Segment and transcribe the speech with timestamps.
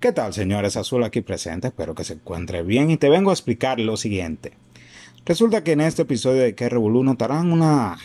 [0.00, 0.76] ¿Qué tal, señores?
[0.76, 4.52] Azul aquí presente, espero que se encuentre bien y te vengo a explicar lo siguiente.
[5.26, 7.98] Resulta que en este episodio de Que Revolu notarán una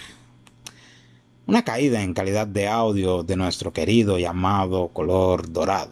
[1.46, 5.92] una caída en calidad de audio de nuestro querido y amado color dorado.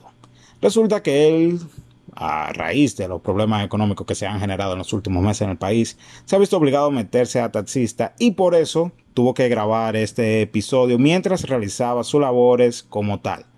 [0.59, 1.59] Resulta que él,
[2.15, 5.51] a raíz de los problemas económicos que se han generado en los últimos meses en
[5.51, 9.49] el país, se ha visto obligado a meterse a taxista y por eso tuvo que
[9.49, 13.50] grabar este episodio mientras realizaba sus labores como tal.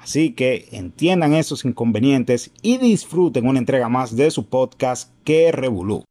[0.00, 6.04] Así que entiendan esos inconvenientes y disfruten una entrega más de su podcast que Revolú.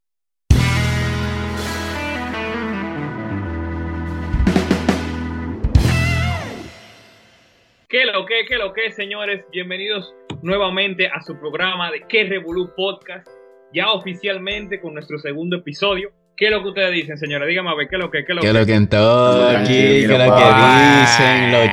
[7.90, 9.46] ¿Qué lo que, qué lo que, señores?
[9.52, 13.28] Bienvenidos nuevamente a su programa de Que Revolú Podcast,
[13.74, 16.12] ya oficialmente con nuestro segundo episodio.
[16.36, 17.48] ¿Qué es lo que ustedes dicen, señores?
[17.48, 18.54] Dígame a ver, ¿qué es lo que, qué es lo ¿Qué que?
[18.54, 19.68] es lo que en todo aquí?
[19.68, 21.52] ¿Qué es lo que dicen?
[21.52, 21.70] Los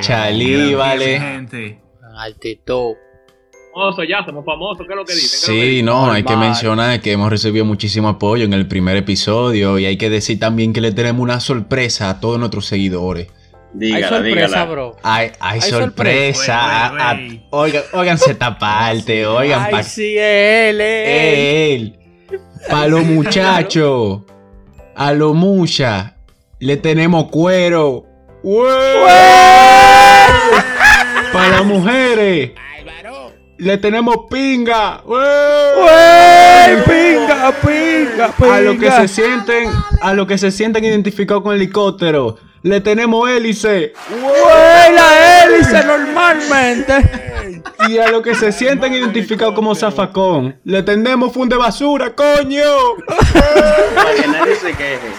[2.14, 2.34] chalíbales.
[2.34, 2.92] Altitud.
[3.74, 5.30] Famosos ya, somos famosos, ¿qué es lo que dicen?
[5.30, 5.86] ¿Qué es lo que Sí, dicen?
[5.86, 9.96] no, hay que mencionar que hemos recibido muchísimo apoyo en el primer episodio y hay
[9.96, 13.26] que decir también que le tenemos una sorpresa a todos nuestros seguidores.
[13.80, 14.96] Hay sorpresa, bro.
[15.02, 16.60] Hay, hay, Hay sorpresa.
[16.62, 17.10] sorpresa.
[17.10, 20.80] a- Wey, wey, a- oigan, óiganse esta parte, oigan, Ay, pa- sí, él, él.
[20.80, 21.98] él.
[22.70, 24.20] Para los muchachos,
[24.94, 26.14] a los mucha,
[26.60, 28.04] le tenemos cuero.
[31.34, 32.52] Para las mujeres,
[33.58, 35.02] le tenemos pinga.
[36.86, 38.54] Pinga, pinga, pinga.
[38.54, 39.68] A los que se sienten,
[40.00, 43.94] a los que se sienten identificados con helicóptero, le tenemos hélice.
[44.94, 47.10] La hélice normalmente.
[47.88, 52.62] Y a los que se sienten identificados como zafacón, le tenemos funde basura, coño.
[53.96, 55.10] Para que nadie se queje.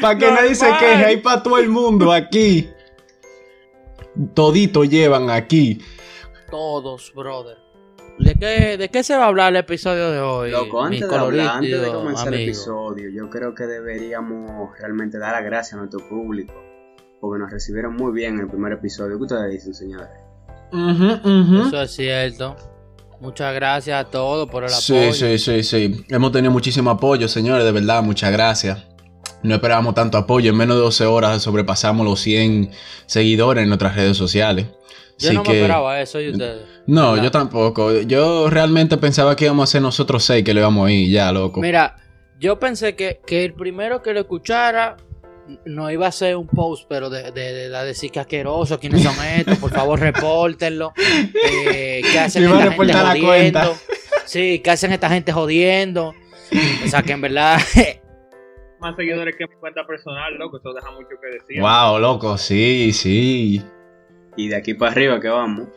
[0.00, 2.70] Para que nadie se queje, hay para todo el mundo aquí.
[4.34, 5.80] Todito llevan aquí.
[6.50, 7.56] Todos, brother.
[8.18, 10.50] ¿De qué, ¿De qué se va a hablar el episodio de hoy?
[10.52, 15.18] Loco, mi antes de, hablar, antes de comenzar el episodio, yo creo que deberíamos realmente
[15.18, 16.54] dar las gracias a nuestro público.
[17.20, 19.16] Porque nos recibieron muy bien en el primer episodio.
[19.16, 20.08] ¿Qué ustedes dicen, señores?
[20.72, 21.66] Ujú, ujú.
[21.68, 22.54] Eso es cierto.
[23.20, 25.12] Muchas gracias a todos por el Sí, apoyo.
[25.14, 26.04] sí, sí, sí.
[26.10, 28.86] Hemos tenido muchísimo apoyo, señores, de verdad, muchas gracias.
[29.44, 30.50] No esperábamos tanto apoyo.
[30.50, 32.70] En menos de 12 horas sobrepasamos los 100
[33.06, 34.66] seguidores en nuestras redes sociales.
[35.18, 36.62] Yo Así no me que- esperaba eso y ustedes.
[36.86, 37.24] No, ¿Verdad?
[37.24, 38.00] yo tampoco.
[38.00, 41.30] Yo realmente pensaba que íbamos a ser nosotros seis que le íbamos a ir, ya,
[41.30, 41.60] loco.
[41.60, 41.96] Mira,
[42.40, 44.96] yo pensé que, que el primero que lo escuchara
[45.66, 49.02] no iba a ser un post, pero de, de, de, de decir que asqueroso, quiénes
[49.02, 50.92] son estos, por favor repórtenlo.
[51.70, 53.26] Eh, ¿Qué hacen esta gente jodiendo?
[53.26, 53.72] cuenta.
[54.26, 56.14] Sí, ¿qué hacen esta gente jodiendo?
[56.84, 57.58] O sea que en verdad,
[58.84, 61.60] Más seguidores que mi cuenta personal, loco, eso deja mucho que decir.
[61.62, 63.62] Wow, loco, sí, sí.
[64.36, 65.68] Y de aquí para arriba, que vamos?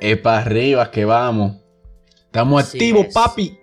[0.00, 1.56] Es para arriba que vamos.
[2.24, 3.14] Estamos Así activos, es.
[3.14, 3.58] papi.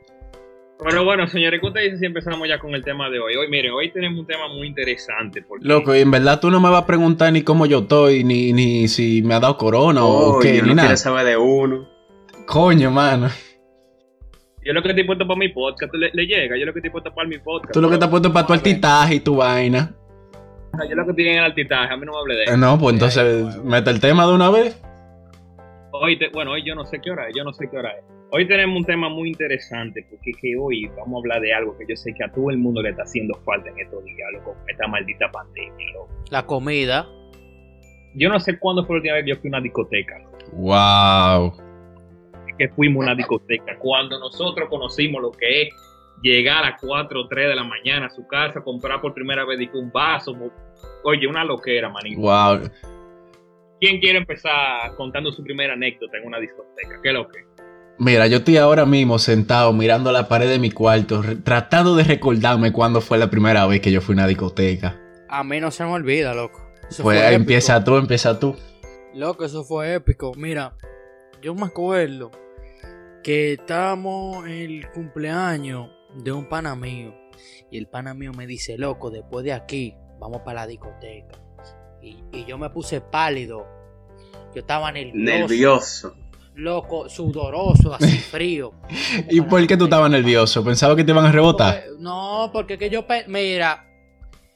[0.83, 3.35] Pero bueno, señores, ¿qué ustedes dicen si empezamos ya con el tema de hoy?
[3.35, 5.41] Hoy, miren, hoy tenemos un tema muy interesante.
[5.41, 8.23] Porque Loco, y en verdad tú no me vas a preguntar ni cómo yo estoy,
[8.23, 10.95] ni, ni si me ha dado corona o Oh, qué, yo ni no nada.
[10.97, 11.87] saber de uno.
[12.45, 13.29] Coño, mano.
[14.65, 16.57] Yo lo que estoy puesto para mi podcast le, le llega.
[16.57, 17.73] Yo lo que estoy puesto para mi podcast.
[17.73, 19.93] Tú lo que te has puesto para tu altitaje y tu vaina.
[20.89, 22.57] Yo lo que estoy en el altitaje, a mí no me hable de Eh, eso.
[22.57, 24.81] No, pues entonces mete el tema de una vez.
[25.93, 27.91] Hoy, te- bueno, hoy yo no sé qué hora es, yo no sé qué hora
[27.91, 28.03] es.
[28.31, 31.77] Hoy tenemos un tema muy interesante porque es que hoy vamos a hablar de algo
[31.77, 34.27] que yo sé que a todo el mundo le está haciendo falta en estos días,
[34.33, 36.09] loco, esta maldita pandemia, loco.
[36.31, 37.07] la comida.
[38.15, 40.37] Yo no sé cuándo fue la última vez que yo fui a una discoteca, loco.
[40.53, 41.53] Wow.
[42.57, 43.77] Que fuimos a una discoteca.
[43.79, 45.69] Cuando nosotros conocimos lo que es
[46.21, 49.59] llegar a 4 o 3 de la mañana a su casa, comprar por primera vez
[49.73, 50.35] un vaso.
[51.03, 52.21] Oye, una loquera, manito.
[52.21, 52.69] Wow.
[53.79, 56.99] ¿Quién quiere empezar contando su primera anécdota en una discoteca?
[57.01, 57.39] ¿Qué es lo que?
[57.97, 62.73] Mira, yo estoy ahora mismo sentado mirando la pared de mi cuarto, tratando de recordarme
[62.73, 64.99] cuándo fue la primera vez que yo fui a una discoteca.
[65.29, 66.61] A mí no se me olvida, loco.
[66.89, 68.55] Eso Pues empieza tú, empieza tú.
[69.13, 70.33] Loco, eso fue épico.
[70.35, 70.73] Mira,
[71.41, 72.31] yo me acuerdo
[73.25, 77.11] que estábamos en el cumpleaños de un pana mío.
[77.71, 81.35] Y el pana mío me dice, loco, después de aquí, vamos para la discoteca.
[82.03, 83.65] Y, y yo me puse pálido.
[84.53, 85.17] Yo estaba nervioso.
[85.25, 86.15] Nervioso.
[86.53, 88.73] Loco, sudoroso, así frío.
[89.27, 90.63] ¿Y por qué tú estabas nervioso?
[90.63, 91.83] ¿Pensaba que te iban a rebotar?
[91.83, 93.87] Porque- no, porque que yo, mira,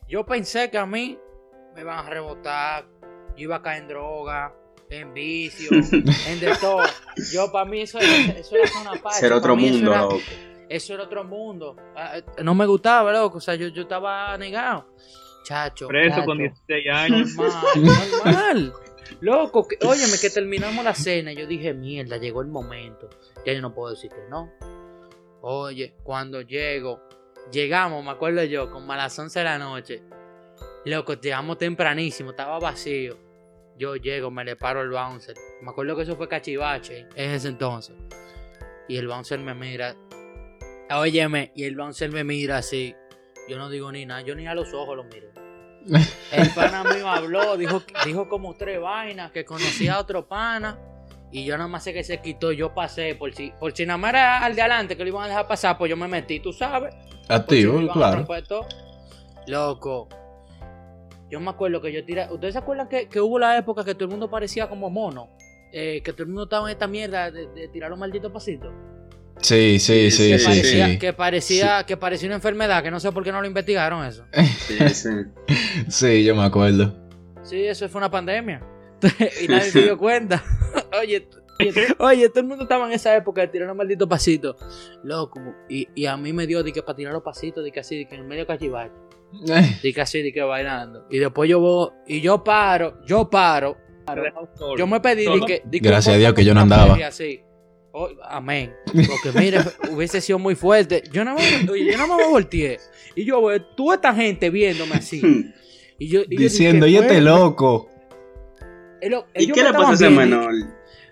[0.07, 1.18] yo pensé que a mí
[1.74, 2.86] me iban a rebotar,
[3.36, 4.54] yo iba a caer en droga,
[4.89, 5.69] en vicio,
[6.27, 6.81] en de todo.
[7.31, 9.19] Yo para mí eso, eso era una parte.
[9.19, 10.19] Ser otro mí eso mundo, era- loco.
[10.68, 11.75] Eso era otro mundo.
[11.95, 13.38] Ah, eh, No me gustaba, loco.
[13.39, 14.86] O sea, yo, yo estaba negado.
[15.44, 15.88] Chacho.
[15.88, 16.25] Preso chacho.
[16.25, 17.30] con 16 años.
[17.36, 18.74] Normal, normal.
[19.21, 21.31] Loco, que, óyeme, que terminamos la cena.
[21.31, 23.09] y Yo dije, mierda, llegó el momento.
[23.45, 24.51] Ya yo no puedo decir que no.
[25.42, 27.01] Oye, cuando llego,
[27.51, 30.03] llegamos, me acuerdo yo, como a las 11 de la noche.
[30.85, 33.18] Loco, llegamos tempranísimo, estaba vacío.
[33.79, 35.37] Yo llego, me le paro al bouncer.
[35.61, 37.95] Me acuerdo que eso fue cachivache en ese entonces.
[38.89, 39.95] Y el bouncer me mira.
[40.91, 42.93] Óyeme, y el bouncer me mira así.
[43.47, 45.29] Yo no digo ni nada, yo ni a los ojos lo miro.
[46.33, 50.77] El pana mío habló, dijo, dijo como tres vainas, que conocía a otro pana.
[51.31, 53.97] Y yo nada más sé que se quitó, yo pasé, por si, por si nada
[53.97, 56.41] más era al de adelante que lo iban a dejar pasar, pues yo me metí,
[56.41, 56.93] tú sabes.
[57.27, 58.27] Si Activo, a claro.
[59.47, 60.09] Loco.
[61.29, 62.27] Yo me acuerdo que yo tiré.
[62.31, 65.29] ¿Ustedes se acuerdan que, que hubo la época que todo el mundo parecía como mono?
[65.71, 68.73] Eh, que todo el mundo estaba en esta mierda de, de tirar los malditos pasitos.
[69.41, 70.99] Sí, sí, sí, que, sí, parecía, sí.
[70.99, 74.25] que, parecía, que parecía una enfermedad, que no sé por qué no lo investigaron eso.
[74.67, 75.09] Sí, sí.
[75.87, 76.93] Sí, yo me acuerdo.
[77.43, 78.61] Sí, eso fue una pandemia.
[79.41, 80.43] y nadie se dio cuenta.
[81.01, 81.29] oye,
[81.99, 84.57] oye, todo el mundo estaba en esa época de tirar los malditos pasitos.
[85.03, 85.39] Loco.
[85.69, 87.97] Y, y a mí me dio de que para tirar los pasitos, de que así,
[87.97, 88.91] de que en el medio cachivache.
[89.81, 91.05] Que así, de que bailando.
[91.09, 93.77] Y después yo voy, y yo paro, yo paro.
[94.77, 96.95] Yo me pedí de que, de que Gracias a Dios que yo no andaba.
[97.05, 97.41] Así.
[97.91, 98.73] Oh, amén.
[98.85, 99.59] Porque mire,
[99.91, 101.03] hubiese sido muy fuerte.
[101.11, 101.41] Yo no me,
[101.71, 102.79] oye, yo no me volteé.
[103.15, 105.21] Y yo, veo, tú esta gente viéndome así.
[105.99, 107.37] Y yo, y yo Diciendo, dije, y este "Bueno".
[107.39, 107.89] loco.
[109.01, 110.53] Ellos- ¿Y ellos qué le pasa a ese menor?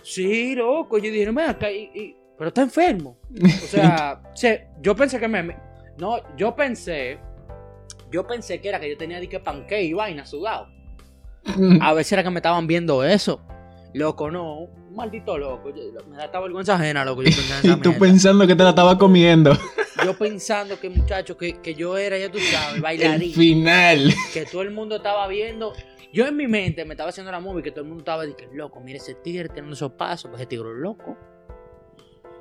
[0.03, 0.97] Sí, loco.
[0.97, 1.71] Yo dije, no me acá.
[1.71, 3.17] Y, y- pero está enfermo.
[3.43, 5.57] O sea, se- yo pensé que me, me-
[5.97, 7.19] No, yo pensé.
[8.11, 10.67] Yo pensé que era que yo tenía de que panque y vaina sudado.
[11.81, 13.41] A veces era que me estaban viendo eso.
[13.93, 14.59] Loco, no.
[14.89, 15.69] Un maldito loco.
[15.73, 17.23] Yo- me da esta vergüenza ajena, loco.
[17.23, 17.99] Yo, Y tú mierda.
[17.99, 19.53] pensando que te la estaba comiendo.
[20.03, 23.33] yo pensando que, muchacho, que, que yo era, ya tú sabes, El bailarín.
[23.33, 24.13] final.
[24.33, 25.73] que todo el mundo estaba viendo.
[26.13, 28.55] Yo en mi mente me estaba haciendo la movie que todo el mundo estaba diciendo,
[28.55, 31.17] loco, mira ese tigre teniendo esos pasos, pues ese tigre es loco.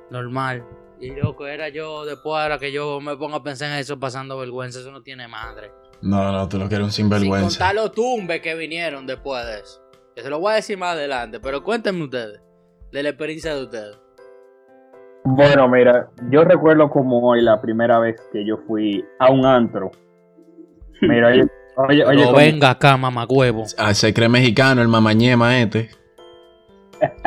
[0.09, 0.63] Normal.
[0.99, 4.37] Y loco, era yo, después ahora que yo me pongo a pensar en eso pasando
[4.37, 5.71] vergüenza, eso no tiene madre.
[6.01, 7.59] No, no, tú lo que eres un Sin sinvergüenza.
[7.59, 9.81] contar los tumbes que vinieron después de eso.
[10.15, 12.41] Que se lo voy a decir más adelante, pero cuéntenme ustedes,
[12.91, 13.97] de la experiencia de ustedes.
[15.23, 19.91] Bueno, mira, yo recuerdo como hoy la primera vez que yo fui a un antro.
[21.01, 21.43] Mira, oye,
[21.75, 23.65] oye, oye, venga acá, mamagüevo.
[23.77, 25.89] Ah, se cree mexicano, el mamañema este.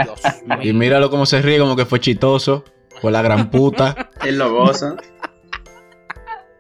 [0.03, 0.21] Dios
[0.63, 2.65] Y míralo cómo se ríe, como que fue chistoso.
[3.01, 4.11] Fue la gran puta.
[4.25, 4.97] Él lo goza.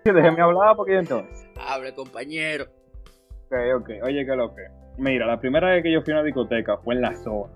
[0.04, 1.46] déjeme hablar porque entonces.
[1.58, 2.64] Hable, compañero.
[3.46, 4.62] Ok, ok, oye, ¿qué es lo que?
[4.98, 7.52] Mira, la primera vez que yo fui a una discoteca fue en la zona.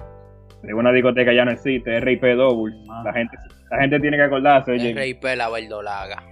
[0.63, 2.75] De una discoteca ya no existe, es RIP Double.
[3.05, 3.37] La gente,
[3.71, 6.23] la gente tiene que acordarse, oye, RIP la verdolaga.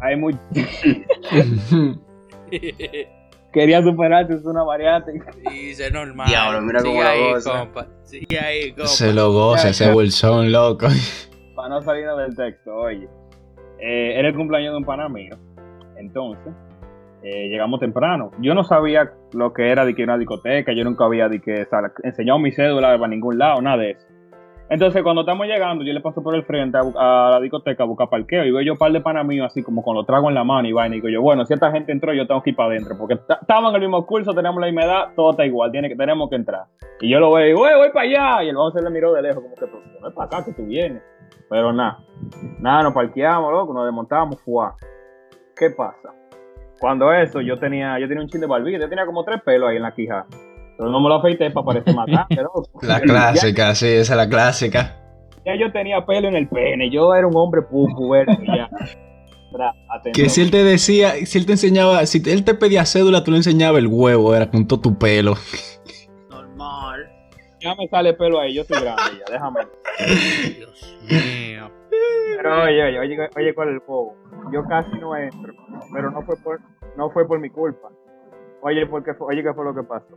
[0.00, 0.36] hay muy...
[3.52, 5.12] Quería superarte, es una variante.
[5.50, 6.28] Dice normal.
[6.28, 7.58] Diablo, mira Sigue cómo la ahí, goza.
[7.60, 7.86] compa.
[8.04, 8.86] Sigue ahí, compa.
[8.88, 10.88] se lo goza ese bolsón, loco.
[11.56, 13.08] Para no salirnos del texto, oye.
[13.80, 15.34] Eh, era el cumpleaños de un pana mío.
[15.96, 16.52] Entonces,
[17.22, 18.30] eh, llegamos temprano.
[18.40, 21.66] Yo no sabía lo que era de que una discoteca, yo nunca había de que
[22.04, 24.06] enseñado mi cédula para ningún lado, nada de eso.
[24.68, 28.08] Entonces, cuando estamos llegando, yo le paso por el frente a, la discoteca a buscar
[28.10, 30.34] parqueo y veo yo un par de panas míos así como con los tragos en
[30.34, 30.96] la mano y vaina.
[30.96, 33.14] Y digo yo, bueno, si esta gente entró, yo tengo que ir para adentro porque
[33.14, 35.94] ta- estamos en el mismo curso, tenemos la misma edad, todo está igual, tiene que,
[35.94, 36.64] tenemos que entrar.
[37.00, 38.42] Y yo lo veo y digo, "Güey, voy para allá.
[38.44, 40.52] Y el vamos le miró de lejos, como que, "Pero no es para acá que
[40.52, 41.00] tú vienes.
[41.48, 41.98] Pero nada,
[42.58, 44.74] nada, nos parqueamos, loco, nos desmontamos, fuá.
[45.56, 46.10] ¿Qué pasa?
[46.78, 49.70] Cuando eso, yo tenía, yo tenía un chin de barbilla, yo tenía como tres pelos
[49.70, 50.26] ahí en la quija.
[50.76, 52.68] Pero no me lo afeité para parecer grande, loco.
[52.82, 54.96] La Ya- clásica, sí, esa es la clásica.
[55.44, 58.68] Ya, yo tenía pelo en el pene, yo era un hombre pupu, verde, ya.
[60.12, 63.30] Que si él te decía, si él te enseñaba, si él te pedía cédula, tú
[63.30, 65.34] le enseñabas el huevo, era con todo tu pelo.
[66.28, 67.08] Normal.
[67.60, 69.60] Ya me sale pelo ahí, yo soy grande ya, déjame.
[69.98, 71.70] Dios mío.
[72.36, 74.14] Pero oye, oye, oye, oye, ¿cuál es el juego?
[74.52, 75.52] Yo casi no entro,
[75.92, 76.60] pero no fue por,
[76.96, 77.88] no fue por mi culpa.
[78.62, 80.16] Oye, porque fue- oye, ¿qué fue lo que pasó?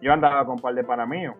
[0.00, 1.34] Yo andaba con un par de panas míos.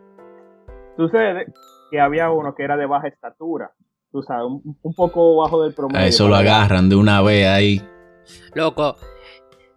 [0.96, 1.46] Sucede
[1.90, 3.72] que había uno que era de baja estatura,
[4.12, 6.00] tú sabes, un, un poco bajo del promedio.
[6.00, 7.82] A eso lo agarran de una vez ahí.
[8.54, 8.96] Loco.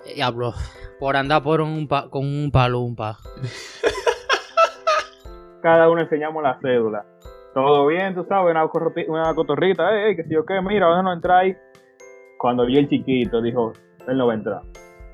[0.06, 0.54] eh, Diablo.
[1.00, 3.18] Por andar por un pa- con un palumpa.
[5.62, 7.06] Cada uno enseñamos la cédula.
[7.56, 8.70] Todo bien, tú sabes, una,
[9.08, 11.56] una cotorrita, eh, eh, que si yo qué, mira, ¿dónde no entráis?
[12.38, 13.72] Cuando vi el chiquito, dijo,
[14.10, 14.62] él no va a entrar.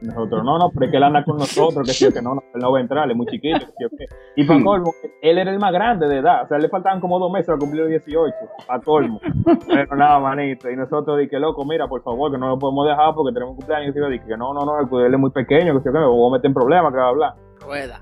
[0.01, 2.33] Nosotros, no, no, pero es que él anda con nosotros, que si yo que no,
[2.33, 4.05] no, él no va a entrar, él es muy chiquito, que si yo qué.
[4.37, 7.19] Y para colmo, él era el más grande de edad, o sea, le faltaban como
[7.19, 8.33] dos meses para cumplir los 18,
[8.67, 9.21] a colmo.
[9.67, 13.13] Pero nada, manito, y nosotros dije, loco, mira, por favor, que no lo podemos dejar
[13.13, 15.75] porque tenemos un cumpleaños, y yo dije, que no, no, no, él es muy pequeño,
[15.75, 17.33] que si yo qué, me voy a meter en problemas, que va a hablar.
[17.59, 18.01] Rueda.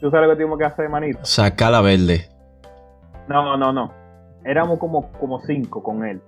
[0.00, 1.18] ¿Tú sabes lo que tuvimos que hacer, manito?
[1.24, 2.33] Saca la verde.
[3.28, 3.92] No, no, no.
[4.44, 6.20] Éramos como, como cinco con él.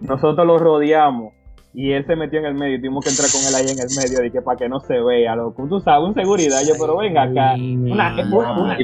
[0.00, 1.32] Nosotros lo rodeamos
[1.74, 3.78] y él se metió en el medio y tuvimos que entrar con él ahí en
[3.78, 5.66] el medio y que para que no se vea, loco.
[5.68, 6.60] Tú sabes, un seguridad.
[6.66, 7.54] Yo, pero venga acá.
[7.56, 8.14] Una,
[8.64, 8.76] una-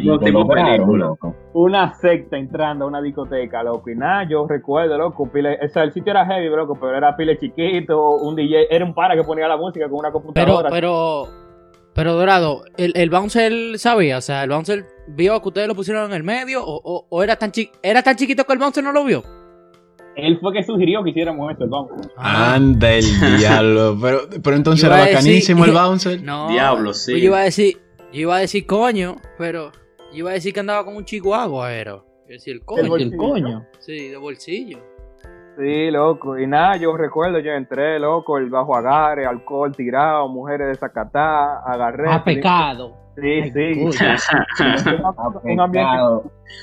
[0.77, 1.09] película.
[1.55, 3.91] una secta entrando a una discoteca, loco.
[3.91, 7.17] Y nada, yo recuerdo, loco, pile, o sea, el sitio era heavy, loco, pero era
[7.17, 10.69] pile chiquito, un DJ, era un para que ponía la música con una computadora.
[10.71, 11.44] pero, pero
[11.95, 14.19] Dorado, ¿el, el bouncer sabía?
[14.19, 16.65] O sea, ¿el bouncer vio que ustedes lo pusieron en el medio?
[16.65, 19.23] ¿O, o- o era, tan chi- era tan chiquito que el bouncer no lo vio?
[20.17, 21.91] Él fue que sugirió que hiciéramos esto, vamos.
[22.17, 23.05] Ah, Anda el
[23.39, 23.97] diablo.
[24.01, 26.23] Pero, pero entonces era decir- bacanísimo el bouncer.
[26.23, 26.49] no.
[26.49, 27.13] Diablo, sí.
[27.13, 27.79] Pues Yo iba a decir,
[28.13, 29.71] yo iba a decir coño, pero
[30.13, 31.93] yo iba a decir que andaba con un chihuahua, era.
[31.93, 32.89] Yo decía el coño.
[32.89, 33.63] bolsillo.
[33.81, 34.79] Sí, de bolsillo.
[35.59, 36.39] Sí, loco.
[36.39, 42.11] Y nada, yo recuerdo, yo entré, loco, el bajo agarre, alcohol tirado, mujeres desacatadas, agarré.
[42.11, 42.97] A pecado.
[43.17, 43.73] Sí, sí.
[45.45, 45.93] un ambiente,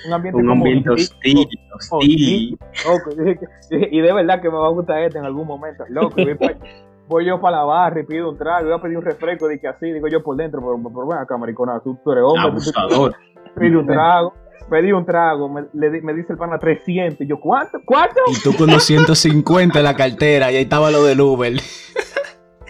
[0.08, 2.58] un ambiente Un ambiente hostil, hostil.
[2.86, 5.48] Loco, y dije que- y de verdad que me va a gustar este en algún
[5.48, 5.86] momento.
[5.90, 6.52] Loco, voy, pa-
[7.08, 9.60] voy yo para la barra y pido un trago, voy a pedir un refresco, de
[9.60, 12.44] que así, digo yo por dentro, pero, pero ven acá, maricona, tú, tú eres hombre,
[12.44, 13.16] tú- Abusador.
[13.56, 14.34] pedí un trago,
[14.72, 17.78] pedí un trago, me, le di- me dice el pana 300, y yo, ¿cuánto?
[17.86, 18.22] ¿Cuánto?
[18.28, 21.54] Y tú con 250 en la cartera y ahí estaba lo del Uber.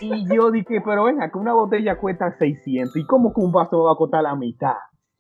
[0.02, 3.84] Y yo dije, pero venga, que una botella cuesta 600, ¿y cómo que un vaso
[3.84, 4.74] va a costar la mitad?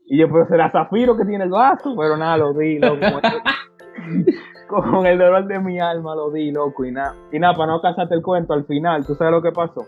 [0.07, 2.99] Y yo, pero será Zafiro que tiene el vaso, pero nada, lo di, loco.
[4.67, 7.13] Con el dolor de mi alma lo di, loco, y nada.
[7.31, 9.85] Y nada, para no casarte el cuento, al final, ¿tú sabes lo que pasó?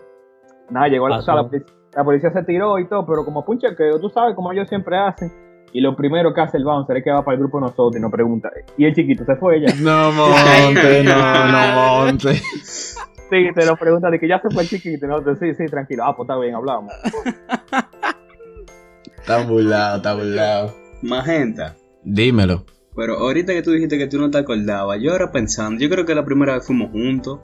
[0.70, 3.60] Nada, llegó la, o sea, la, policía se tiró y todo, pero como fue un
[3.60, 5.30] chequeo, tú sabes, como ellos siempre hacen.
[5.76, 7.96] Y lo primero que hace el bouncer es que va para el grupo de nosotros
[7.96, 9.74] y nos pregunta, ¿y el chiquito se fue ya?
[9.74, 10.12] No
[10.64, 12.34] monte, no, no monte.
[12.34, 15.04] Sí, te lo pregunta de que ya se fue el chiquito.
[15.04, 16.04] Y nosotros, sí, sí, tranquilo.
[16.06, 16.92] Ah, pues está bien, hablamos.
[19.18, 20.74] Está burlado, está burlado.
[21.02, 21.74] Magenta.
[22.04, 22.64] Dímelo.
[22.94, 26.04] Pero ahorita que tú dijiste que tú no te acordabas, yo ahora pensando, yo creo
[26.04, 27.40] que la primera vez fuimos juntos.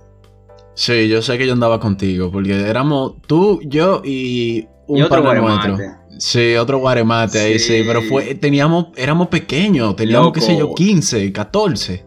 [0.74, 5.22] Sí, yo sé que yo andaba contigo, porque éramos tú, yo y un Y otro
[5.22, 5.68] guaremate.
[5.68, 6.00] nuestro.
[6.20, 7.84] Sí, otro guaremate ahí, sí, Sí.
[7.86, 10.74] pero fue, teníamos, éramos pequeños, teníamos, qué sé yo, Loco.
[10.74, 12.04] 15, 14.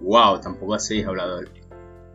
[0.00, 1.48] Wow, tampoco así, hablador.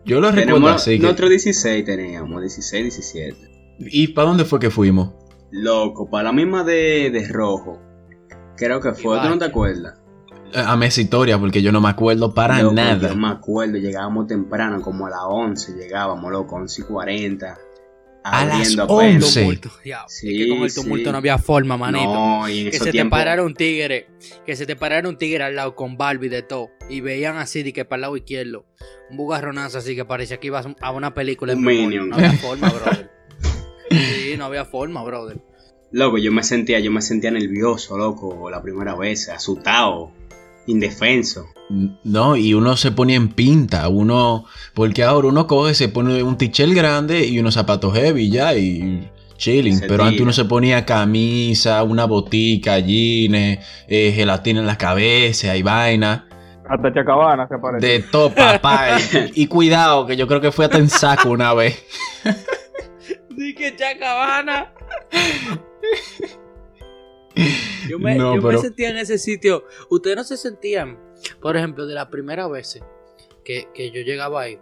[0.05, 0.97] Yo lo recuerdo así.
[0.97, 3.35] que- nosotros 16 teníamos, 16, 17.
[3.79, 5.09] ¿Y para dónde fue que fuimos?
[5.51, 7.77] Loco, para la misma de, de rojo.
[8.55, 9.99] Creo que fue, ¿tú no te acuerdas?
[10.53, 13.09] Eh, A Messi Historia, porque yo no me acuerdo para Loco, nada.
[13.09, 17.57] Yo me acuerdo, llegábamos temprano, como a las 11 llegábamos, loco, 11 y 40.
[18.31, 19.23] A las abriendo apenas.
[19.25, 19.39] 11.
[19.41, 20.07] Tumulto, diablo.
[20.07, 20.81] es Sí, que con el sí.
[20.81, 22.13] tumulto no había forma, manito.
[22.13, 24.07] No, y en que se te parara un tigre,
[24.45, 27.63] que se te parara un tigre al lado con Barbie de todo, y veían así
[27.63, 28.65] de que para el lado izquierdo,
[29.09, 31.63] un bugarronazo así que parecía que ibas a una película Un.
[31.63, 32.09] Minion.
[32.09, 33.11] No había forma, brother.
[33.89, 35.37] Sí, no había forma, brother.
[35.91, 40.11] Loco, yo me sentía, yo me sentía nervioso, loco, la primera vez, asustado,
[40.67, 41.45] indefenso.
[42.03, 46.37] No, y uno se ponía en pinta, uno, porque ahora uno coge, se pone un
[46.37, 51.83] tichel grande y unos zapatos heavy ya y chilling, pero antes uno se ponía camisa,
[51.83, 56.27] una botica, jeans, eh, gelatina en la cabeza y vaina,
[56.69, 57.85] Hasta Chacabana se parece.
[57.87, 58.97] de todo papá,
[59.35, 61.83] y, y cuidado, que yo creo que fue hasta en saco una vez.
[63.29, 64.73] Di que chacabana.
[67.89, 69.65] Yo, me, No, yo me sentía en ese sitio.
[69.89, 70.99] Ustedes no se sentían,
[71.41, 72.79] por ejemplo, de la primera vez
[73.43, 74.59] que, que yo llegaba ahí,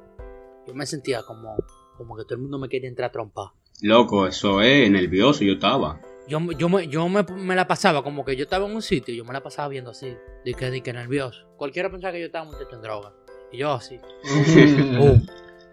[0.67, 1.55] yo me sentía como,
[1.97, 3.47] como que todo el mundo me quería entrar a trompar.
[3.81, 6.01] Loco, eso es nervioso, yo estaba.
[6.27, 9.13] Yo, yo, me, yo me, me la pasaba como que yo estaba en un sitio
[9.13, 11.45] y yo me la pasaba viendo así, de que, de que nervioso.
[11.57, 13.13] Cualquiera pensaba que yo estaba mucho en droga.
[13.51, 13.99] Y yo así,
[14.97, 15.25] boom,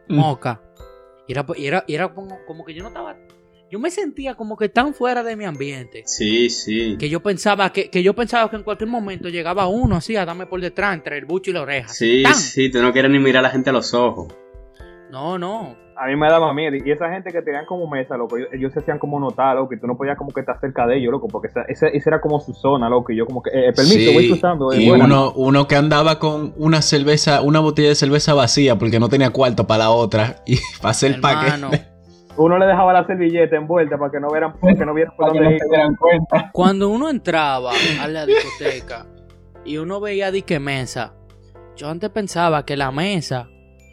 [0.08, 0.60] moca.
[1.26, 3.16] Y era, y era, y era como, como que yo no estaba.
[3.72, 6.02] Yo me sentía como que tan fuera de mi ambiente.
[6.04, 6.98] Sí, sí.
[6.98, 10.26] Que yo pensaba que, que yo pensaba que en cualquier momento llegaba uno así a
[10.26, 11.88] darme por detrás entre el bucho y la oreja.
[11.88, 12.34] Sí, ¡Tan!
[12.34, 14.30] sí, tú no quieres ni mirar a la gente a los ojos.
[15.10, 15.74] No, no.
[15.96, 16.76] A mí me daba miedo.
[16.84, 19.72] Y esa gente que tenían como mesa, loco, ellos, ellos se hacían como notar, loco,
[19.72, 22.10] y tú no podías como que estar cerca de ellos, loco, porque esa, esa, esa
[22.10, 24.70] era como su zona, loco, y yo como que, eh, permiso, Sí, voy cruzando.
[24.72, 25.06] eh, y buena.
[25.06, 29.30] uno, uno que andaba con una cerveza, una botella de cerveza vacía porque no tenía
[29.30, 31.91] cuarto para la otra y para hacer el Hermano, paquete.
[32.36, 35.26] Uno le dejaba la servilleta envuelta para que no vieran, para que no vieran por
[35.26, 35.58] dónde no ir.
[35.60, 36.50] se dieran cuenta.
[36.52, 39.06] cuando uno entraba a la discoteca
[39.64, 41.14] y uno veía dique mesa,
[41.76, 43.48] yo antes pensaba que la mesa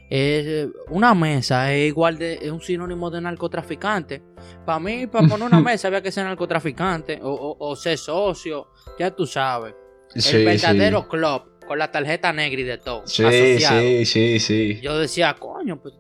[0.10, 4.24] es una mesa es igual de es un sinónimo de narcotraficante.
[4.66, 8.68] Para mí, para poner una mesa había que ser narcotraficante o, o- o ser socio,
[8.98, 9.76] ya tú sabes.
[10.16, 11.08] Sí, el verdadero sí.
[11.10, 13.04] club con la tarjeta negra y de todo.
[13.06, 13.80] Sí, asociado.
[13.82, 14.80] sí, sí, sí.
[14.82, 15.94] Yo decía, coño, pues,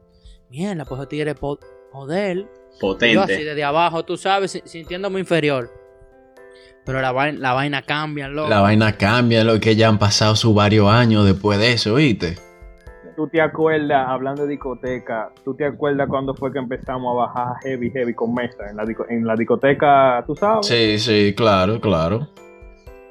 [0.50, 1.36] mierda, pues tigre
[1.92, 2.38] po- poder.
[2.38, 3.44] Yo así Potente.
[3.44, 5.70] desde abajo, tú sabes, si- sintiéndome inferior.
[6.86, 8.50] Pero la vaina, la vaina cambia, loco.
[8.50, 12.36] La vaina cambia, lo que ya han pasado sus varios años después de eso, ¿viste?
[13.16, 17.56] ¿Tú te acuerdas, hablando de discoteca, tú te acuerdas cuando fue que empezamos a bajar
[17.64, 18.70] heavy, heavy con mesa?
[18.70, 20.66] En la, disco- en la discoteca, ¿tú sabes?
[20.66, 22.30] Sí, sí, claro, claro.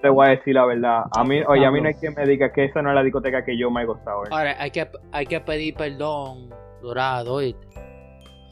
[0.00, 1.02] Te voy a decir la verdad.
[1.14, 3.02] A mí, oye, a mí no hay quien me diga que esa no es la
[3.02, 4.24] discoteca que yo me he gozado.
[4.24, 4.28] ¿eh?
[4.30, 6.48] Ahora, hay que, hay que pedir perdón,
[6.80, 7.66] Dorado, ¿oíste?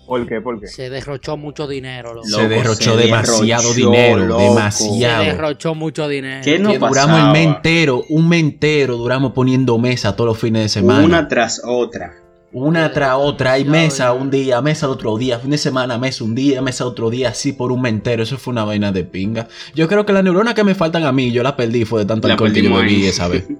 [0.07, 0.41] ¿Por qué?
[0.41, 0.69] ¿Por qué?
[0.69, 2.29] Se derrochó mucho dinero, loco.
[2.29, 4.41] Se derrochó se demasiado derrochó, dinero, loco.
[4.41, 5.25] Se demasiado.
[5.25, 6.43] derrochó mucho dinero.
[6.45, 10.39] ¿Qué no Que duramos el mes entero, un mes entero duramos poniendo mesa todos los
[10.39, 11.05] fines de semana.
[11.05, 12.15] Una tras otra.
[12.53, 16.25] Una tras otra, hay Demasiado mesa un día, mesa otro día, fin de semana, mesa
[16.25, 18.23] un día, mesa otro día, así por un mes entero.
[18.23, 19.49] Eso fue una vaina de pinga.
[19.75, 22.07] Yo creo que las neuronas que me faltan a mí, yo las perdí, fue de
[22.07, 23.47] tanto La alcohol que yo bebí esa vez.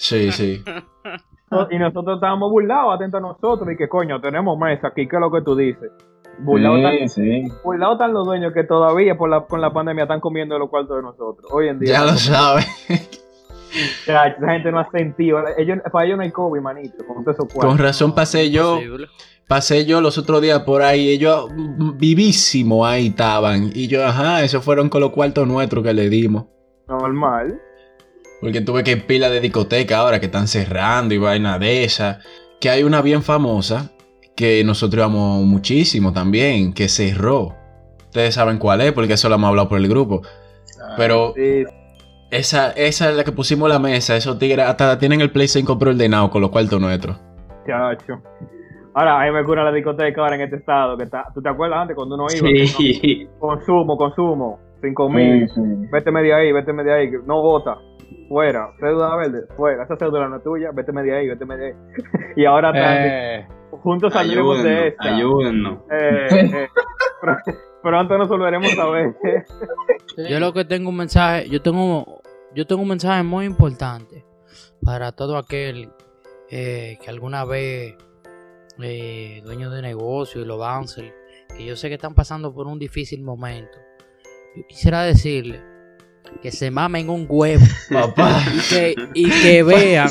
[0.00, 0.62] Sí, sí.
[1.70, 5.20] Y nosotros estábamos burlados, atentos a nosotros, y que coño, tenemos mesa aquí, ¿qué es
[5.20, 5.90] lo que tú dices?
[6.40, 7.52] Burlados están, sí.
[7.64, 10.96] burlados están los dueños que todavía por la, con la pandemia están comiendo los cuartos
[10.96, 11.50] de nosotros.
[11.50, 12.66] Hoy en día, Ya lo sabes.
[14.06, 15.40] Ya, esa gente no ha sentido.
[15.56, 18.78] Ellos, para ellos no hay COVID, manito, con todos esos Con razón pasé yo,
[19.46, 23.70] pasé yo los otros días por ahí, ellos mm, vivísimos ahí estaban.
[23.74, 26.46] Y yo, ajá, esos fueron con los cuartos nuestros que le dimos.
[26.88, 27.60] Normal.
[28.40, 32.20] Porque tuve que ir pila de discoteca ahora que están cerrando y vaina de esa.
[32.60, 33.90] Que hay una bien famosa
[34.36, 37.54] que nosotros íbamos muchísimo también, que cerró.
[38.04, 40.22] Ustedes saben cuál es, porque eso lo hemos hablado por el grupo.
[40.96, 41.64] Pero Sí,
[42.30, 44.16] esa, esa es la que pusimos en la mesa.
[44.16, 47.16] Esos tigres hasta tienen el Play 5 preordenado con los cuartos nuestros.
[47.66, 48.22] chacho.
[48.94, 50.96] Ahora, a mí me cura la discoteca ahora en este estado.
[50.96, 52.48] que está, ¿Tú te acuerdas antes cuando uno iba?
[52.66, 53.28] Sí.
[53.34, 54.58] No, consumo, consumo.
[54.80, 55.48] Cinco mil.
[55.90, 57.10] Vete media ahí, vete media ahí.
[57.26, 57.78] No vota.
[58.28, 58.72] Fuera.
[58.78, 59.46] Cédula verde.
[59.56, 59.84] Fuera.
[59.84, 60.70] Esa cédula no es tuya.
[60.72, 61.74] Vete media ahí, vete media ahí.
[62.36, 63.46] y ahora Eh,
[63.82, 65.14] juntos saldremos de Ayúdennos, esta.
[65.16, 65.78] ayúdennos.
[65.90, 66.28] Eh,
[66.64, 66.68] eh,
[67.22, 69.14] pr- pronto nos volveremos a ver.
[70.28, 72.20] Yo lo que tengo un mensaje, yo tengo,
[72.54, 74.24] yo tengo un mensaje muy importante
[74.82, 75.90] para todo aquel
[76.50, 77.94] eh, que alguna vez
[78.82, 81.12] eh, dueño de negocio y los bouncers,
[81.56, 83.78] que yo sé que están pasando por un difícil momento.
[84.56, 85.62] Yo quisiera decirle
[86.42, 88.42] que se mamen un huevo Papá.
[88.54, 90.10] y que, y que vean,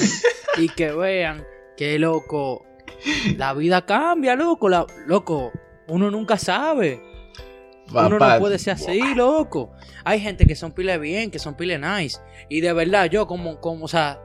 [0.57, 1.45] y que vean
[1.77, 2.65] que loco,
[3.37, 5.51] la vida cambia, loco, la, loco,
[5.87, 7.01] uno nunca sabe.
[7.89, 8.33] Uno Papá.
[8.33, 9.71] no puede ser así, loco.
[10.03, 12.19] Hay gente que son pile bien, que son pile nice.
[12.49, 14.19] Y de verdad, yo como, como, o sea,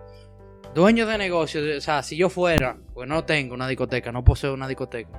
[0.74, 4.54] dueño de negocio, o sea, si yo fuera, pues no tengo una discoteca, no poseo
[4.54, 5.10] una discoteca.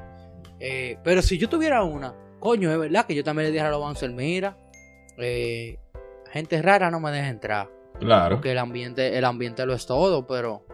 [0.60, 3.72] Eh, pero si yo tuviera una, coño, es verdad que yo también le dijera a
[3.72, 4.58] los bouncers, mira,
[5.18, 5.78] eh,
[6.34, 7.70] gente rara no me deja entrar.
[8.00, 8.36] Claro.
[8.36, 10.66] Porque el ambiente, el ambiente lo es todo, pero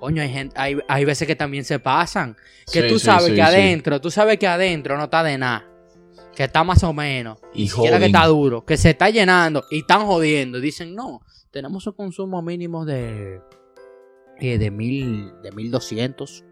[0.00, 2.36] coño, hay gente, hay, hay veces que también se pasan.
[2.70, 3.40] Que Sí, tú sí, sabes sí, que sí.
[3.40, 5.64] adentro, tú sabes que adentro no está de nada.
[6.34, 7.38] Que está más o menos.
[7.54, 8.64] Y que está duro.
[8.66, 9.64] Que se está llenando.
[9.70, 10.60] Y están jodiendo.
[10.60, 13.40] Dicen, no, tenemos un consumo mínimo de.
[14.38, 15.32] eh, de mil.
[15.42, 16.44] de mil doscientos.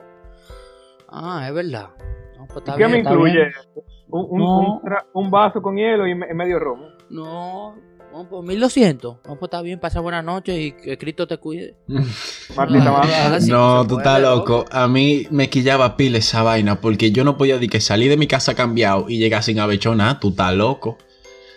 [1.09, 1.91] Ah, es verdad.
[2.39, 3.33] No, pues está ¿Qué bien, me está incluye?
[3.35, 3.53] bien.
[4.09, 4.83] Un, un- No.
[5.13, 6.89] un vaso con hielo y me- medio romo.
[7.11, 7.77] No,
[8.15, 9.17] no, pues 1200.
[9.27, 11.75] No, pues está bien, pasa buenas noches y que Cristo te cuide.
[12.57, 14.59] Martita, Ah, sí, no, tú puede, estás loco.
[14.59, 14.65] loco.
[14.71, 18.17] A mí me quillaba pila esa vaina porque yo no podía decir que salí de
[18.17, 20.21] mi casa cambiado y llegar sin haber hecho nada.
[20.21, 20.97] Tú estás loco.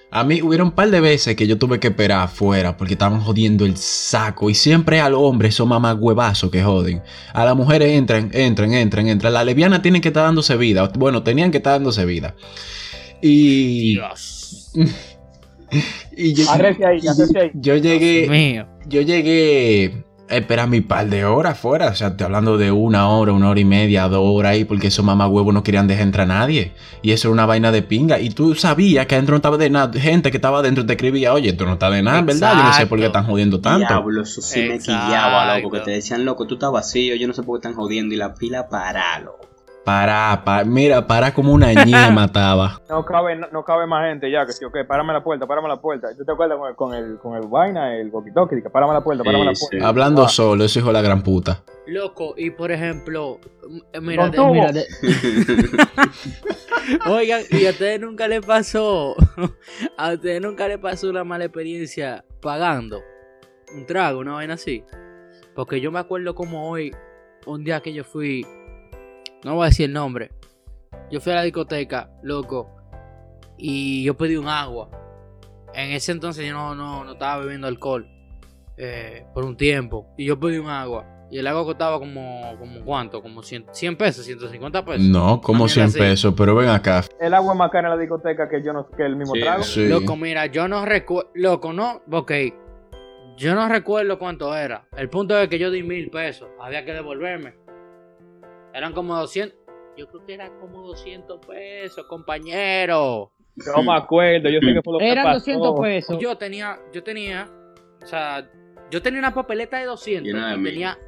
[0.09, 3.19] A mí hubieron un par de veces que yo tuve que esperar afuera porque estaban
[3.21, 4.49] jodiendo el saco.
[4.49, 7.03] Y siempre al hombre son mamás huevazos que joden.
[7.33, 9.33] A las mujeres entran, entran, entran, entran.
[9.33, 10.89] Las lesbianas tienen que estar dándose vida.
[10.97, 12.33] Bueno, tenían que estar dándose vida.
[13.21, 13.93] Y.
[13.93, 14.71] Dios.
[16.15, 17.51] y yo, ahí, ahí.
[17.53, 18.27] yo llegué.
[18.29, 18.67] mío.
[18.87, 21.87] Yo llegué a esperar mi par de horas afuera.
[21.87, 24.87] O sea, estoy hablando de una hora, una hora y media, dos horas ahí, porque
[24.87, 26.73] esos mamá huevos no querían dejar entrar a nadie.
[27.01, 28.19] Y eso era una vaina de pinga.
[28.19, 29.99] Y tú sabías que adentro no estaba de nada.
[29.99, 32.53] Gente que estaba adentro te escribía, oye, esto no está de nada, ¿verdad?
[32.57, 33.19] Yo no sé por qué Exacto.
[33.19, 33.87] están jodiendo tanto.
[33.87, 35.05] Diablo, eso sí me Exacto.
[35.05, 35.71] quillaba, loco.
[35.71, 38.13] Que te decían, loco, tú estás vacío, yo no sé por qué están jodiendo.
[38.13, 39.46] Y la pila para, loco.
[39.87, 42.81] Para, para, mira, para como una ñema mataba.
[42.89, 45.69] No cabe, no, no cabe más gente ya, que sí, ok, párame la puerta, párame
[45.69, 46.09] la puerta.
[46.17, 48.61] ¿Tú te acuerdas con el, con el, con el vaina, el walkie-talkie?
[48.61, 49.77] Que párame la puerta, párame la puerta.
[49.77, 49.81] sí.
[49.81, 50.27] Hablando Ah.
[50.27, 51.63] solo, eso hijo de la gran puta.
[51.85, 53.39] Loco, y por ejemplo,
[54.01, 54.85] mira, de- mira, de-
[57.09, 59.15] oigan, y a ustedes nunca les pasó,
[59.97, 62.99] a ustedes nunca les pasó una mala experiencia pagando
[63.73, 64.83] un trago, una vaina así.
[65.55, 66.93] Porque yo me acuerdo como hoy,
[67.45, 68.45] un día que yo fui,
[69.43, 70.31] no voy a decir el nombre,
[71.11, 72.69] yo fui a la discoteca, loco,
[73.57, 74.89] y yo pedí un agua.
[75.73, 78.07] En ese entonces yo no, no, no estaba bebiendo alcohol
[78.77, 81.05] eh, por un tiempo, y yo pedí un agua.
[81.29, 83.21] Y el agua costaba como, como ¿cuánto?
[83.21, 85.01] Como 100, 100 pesos, 150 pesos.
[85.07, 86.11] No, como Una 100 mierda así.
[86.11, 87.03] pesos, pero ven acá.
[87.19, 89.41] El agua es más cara en la discoteca que yo no que el mismo Sí,
[89.41, 89.63] trago.
[89.63, 89.89] Sí.
[89.89, 91.29] Loco, mira, yo no recuerdo.
[91.35, 92.01] Loco, no.
[92.09, 92.31] Ok.
[93.35, 94.87] Yo no recuerdo cuánto era.
[94.95, 96.47] El punto es que yo di mil pesos.
[96.61, 97.55] Había que devolverme.
[98.77, 99.57] Eran como 200.
[99.97, 103.31] Yo creo que era como 200 pesos, compañero.
[103.75, 105.39] No me acuerdo, yo sé que fue lo que Eran pasó.
[105.39, 106.17] 200 pesos.
[106.19, 107.49] Yo tenía, yo tenía,
[108.03, 108.47] o sea,
[108.91, 110.71] yo tenía una papeleta de 200 Y una de y mil.
[110.73, 110.99] tenía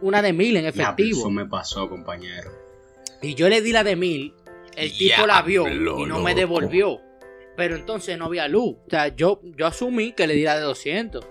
[0.00, 1.20] una de mil en Ya, efectivo.
[1.20, 2.50] Eso me pasó, compañero.
[3.22, 4.34] Y yo le di la de mil,
[4.76, 6.34] el tipo la vio y no me loco.
[6.34, 7.00] devolvió.
[7.56, 8.74] Pero entonces no había luz.
[8.86, 11.24] O sea, yo, yo asumí que le di la de 200.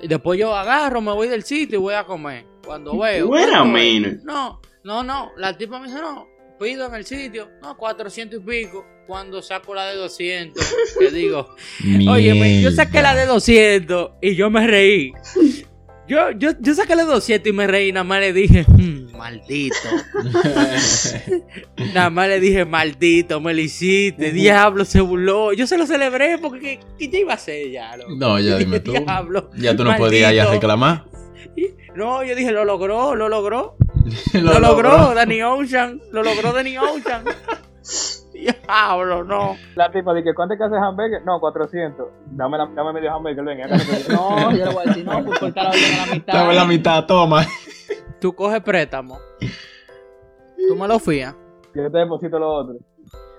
[0.00, 2.46] Y después yo agarro, me voy del sitio y voy a comer.
[2.64, 3.28] Cuando veo.
[3.28, 3.84] Wait a ¿cuánto es?
[3.84, 4.20] minute.
[4.24, 5.30] No, no, no.
[5.36, 6.26] La tipa me dice, no,
[6.58, 7.48] pido en el sitio.
[7.62, 8.86] No, 400 y pico.
[9.06, 11.54] Cuando saco la de 200, que digo,
[12.10, 15.12] Oye, yo saqué la de 200 y yo me reí.
[16.08, 17.92] Yo, yo, yo saqué la de 200 y me reí.
[17.92, 19.76] Nada más le dije, "Mm, maldito.
[21.94, 24.30] Nada más le dije, maldito, me lo hiciste.
[24.32, 25.52] Diablo, se burló.
[25.52, 27.96] Yo se lo celebré porque ¿qué, qué ya iba a hacer ya?
[27.96, 28.14] loco?
[28.16, 28.92] No, ya dime tú.
[28.92, 29.50] Diablo.
[29.56, 30.52] Ya tú no podías ir a maldito".
[30.52, 31.04] reclamar.
[31.94, 33.76] No, yo dije, lo logró, lo logró.
[34.34, 36.00] Lo, logró, Danny Ocean.
[36.12, 37.24] Lo logró Danny Ocean.
[38.32, 39.56] Diablo, no.
[39.76, 41.24] La tipa dice, ¿cuánto es que hace hamburger?
[41.24, 42.06] No, 400.
[42.32, 43.60] Dame, la, dame medio hamburger, ven.
[44.10, 46.32] No, yo le voy a decir, no, pues cortar la la mitad.
[46.34, 47.46] Dame la mitad, toma.
[48.20, 49.18] Tú coges préstamo.
[50.68, 51.34] Tú me lo fías.
[51.74, 52.74] Yo te deposito lo otro.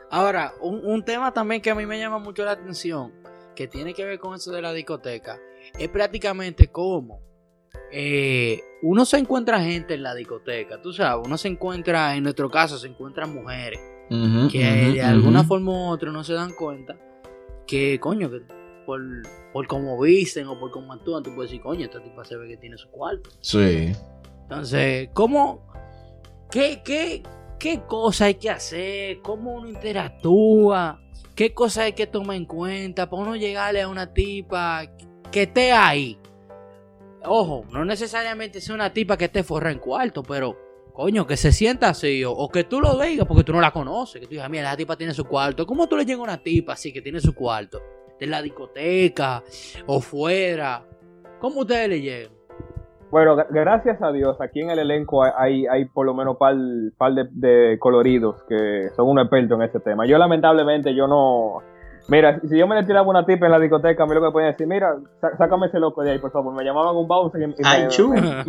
[0.10, 3.12] Ahora, un, un tema también que a mí me llama mucho la atención,
[3.56, 5.38] que tiene que ver con eso de la discoteca,
[5.78, 7.20] es prácticamente como
[7.98, 12.52] eh, uno se encuentra gente en la discoteca, tú sabes, uno se encuentra, en nuestro
[12.52, 13.80] caso, se encuentran mujeres
[14.52, 16.98] que de alguna forma u otra no se dan cuenta
[17.66, 18.42] que, coño, que
[18.86, 19.02] por,
[19.54, 22.50] por cómo visten o por cómo actúan, tú puedes decir, coño, esta tipa se ve
[22.50, 23.30] que tiene su cuarto.
[23.40, 23.94] Sí.
[24.42, 25.66] Entonces, ¿cómo?
[26.52, 27.24] ¿Qué, qué,
[27.58, 29.22] qué cosa hay que hacer?
[29.22, 31.00] ¿Cómo uno interactúa?
[31.34, 34.86] ¿Qué cosas hay que tomar en cuenta para uno llegarle a una tipa
[35.32, 36.20] que esté ahí?
[37.28, 40.56] Ojo, no necesariamente sea una tipa que esté forra en cuarto, pero
[40.94, 43.72] coño, que se sienta así, o, o que tú lo digas porque tú no la
[43.72, 45.66] conoces, que tú digas, mira, la tipa tiene su cuarto.
[45.66, 47.82] ¿Cómo tú le llegas a una tipa así que tiene su cuarto?
[48.20, 49.44] De la discoteca
[49.88, 50.86] o fuera.
[51.40, 52.32] ¿Cómo ustedes le llegan?
[53.12, 56.56] Bueno, gra- gracias a Dios, aquí en el elenco hay, hay, por lo menos par,
[56.98, 60.06] par de, coloridos que son unos expertos en ese tema.
[60.08, 61.62] Yo lamentablemente, yo no...
[62.08, 64.28] Mira, si yo me le tiraba una tipa en la discoteca, a mí lo que
[64.28, 66.54] me podían decir, mira, sá- sácame ese loco de ahí, por favor.
[66.54, 68.14] Me llamaban un bouncer y, y Ay, me, chu.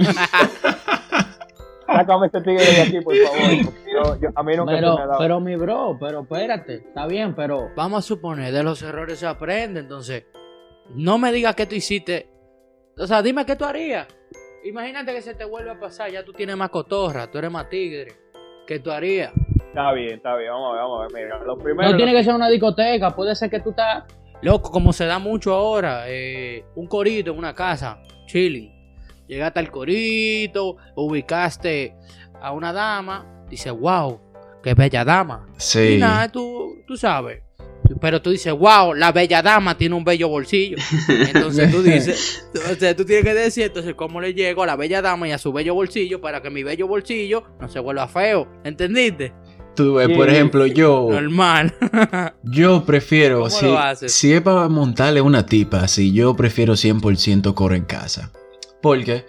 [1.87, 3.73] sácame ese tigre de aquí, por favor.
[3.92, 5.19] yo- yo- a mí nunca se me ha Pero, dado.
[5.19, 9.27] pero mi bro, pero espérate, está bien, pero Vamos a suponer, de los errores se
[9.27, 10.25] aprende, entonces,
[10.95, 12.29] no me digas que tú hiciste,
[12.99, 14.07] o sea, dime qué tú harías.
[14.64, 17.69] Imagínate que se te vuelve a pasar, ya tú tienes más cotorra, tú eres más
[17.69, 18.12] tigre.
[18.66, 19.33] ¿Qué tú harías?
[19.77, 21.25] Está bien, está bien, vamos a ver, vamos a ver.
[21.27, 21.91] Mira, lo primero...
[21.91, 24.05] no tiene que ser una discoteca, puede ser que tú estás...
[24.41, 28.73] Loco, como se da mucho ahora, eh, un corito en una casa, chilling.
[29.27, 31.95] Llegaste al corito, ubicaste
[32.41, 34.19] a una dama, dices, wow,
[34.62, 35.47] qué bella dama.
[35.57, 35.99] Y Sí.
[35.99, 37.43] nada, tú, tú sabes.
[38.01, 40.79] Pero tú dices, wow, la bella dama tiene un bello bolsillo.
[41.09, 45.03] Entonces tú dices, entonces tú tienes que decir, entonces, ¿cómo le llego a la bella
[45.03, 48.49] dama y a su bello bolsillo para que mi bello bolsillo no se vuelva feo?
[48.65, 49.35] ¿Entendiste?
[49.77, 51.09] Tú, eh, por ejemplo, yo.
[51.11, 51.75] Normal.
[52.43, 54.12] Yo prefiero, ¿Cómo si, lo haces?
[54.12, 58.33] si es para montarle una tipa así, yo prefiero 100% coro en casa.
[58.81, 59.27] Porque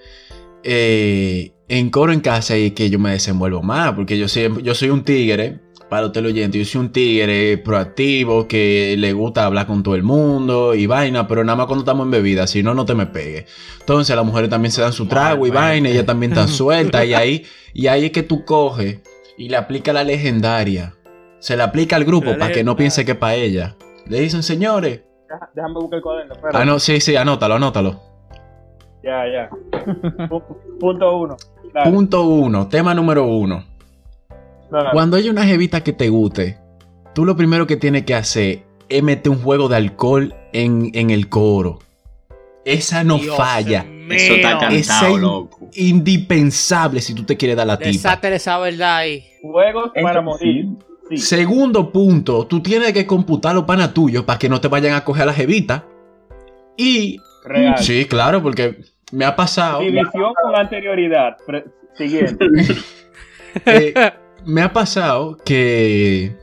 [0.63, 4.73] eh, en coro en casa es que yo me desenvuelvo más, porque yo, siempre, yo
[4.73, 9.45] soy un tigre, para usted lo oyente, yo soy un tigre proactivo, que le gusta
[9.45, 12.63] hablar con todo el mundo y vaina, pero nada más cuando estamos en bebida, si
[12.63, 13.45] no, no te me pegue.
[13.79, 17.13] Entonces las mujeres también se dan su trago y vaina, ella también está suelta y
[17.13, 18.99] ahí, y ahí es que tú coges
[19.37, 20.93] y le aplica la legendaria.
[21.39, 23.75] Se le aplica al grupo para que no piense que es para ella.
[24.07, 25.01] Le dicen, señores.
[25.29, 26.33] Deja- Déjame buscar el cuaderno.
[26.33, 26.59] espera.
[26.59, 27.99] Ah, no, sí, sí, anótalo, anótalo.
[29.03, 29.49] Ya, ya.
[30.29, 30.43] Pu-
[30.79, 31.37] Punto uno.
[31.73, 33.63] Dale, Punto uno, tema número uno.
[34.71, 34.89] dale.
[34.91, 36.57] Cuando hay una jevita que te guste,
[37.13, 41.09] tú lo primero que tienes que hacer es meter un juego de alcohol en, en
[41.09, 41.79] el coro.
[42.65, 43.85] Esa no Dios falla.
[44.15, 45.69] Eso está cantado, in- loco.
[45.75, 47.89] Indispensable si tú te quieres dar la tipa.
[47.91, 49.23] Desátele esa verdad ahí.
[49.41, 50.65] Juegos para morir.
[51.09, 51.17] Sí.
[51.17, 55.03] Segundo punto, tú tienes que computar los panas tuyos para que no te vayan a
[55.05, 55.85] coger a la jevita.
[56.75, 57.77] Y Real.
[57.77, 59.79] sí, claro, porque me ha pasado.
[59.79, 61.37] División con anterioridad.
[61.45, 61.65] Pre-
[61.97, 62.45] Siguiente.
[63.65, 63.93] Eh,
[64.45, 66.35] me ha pasado que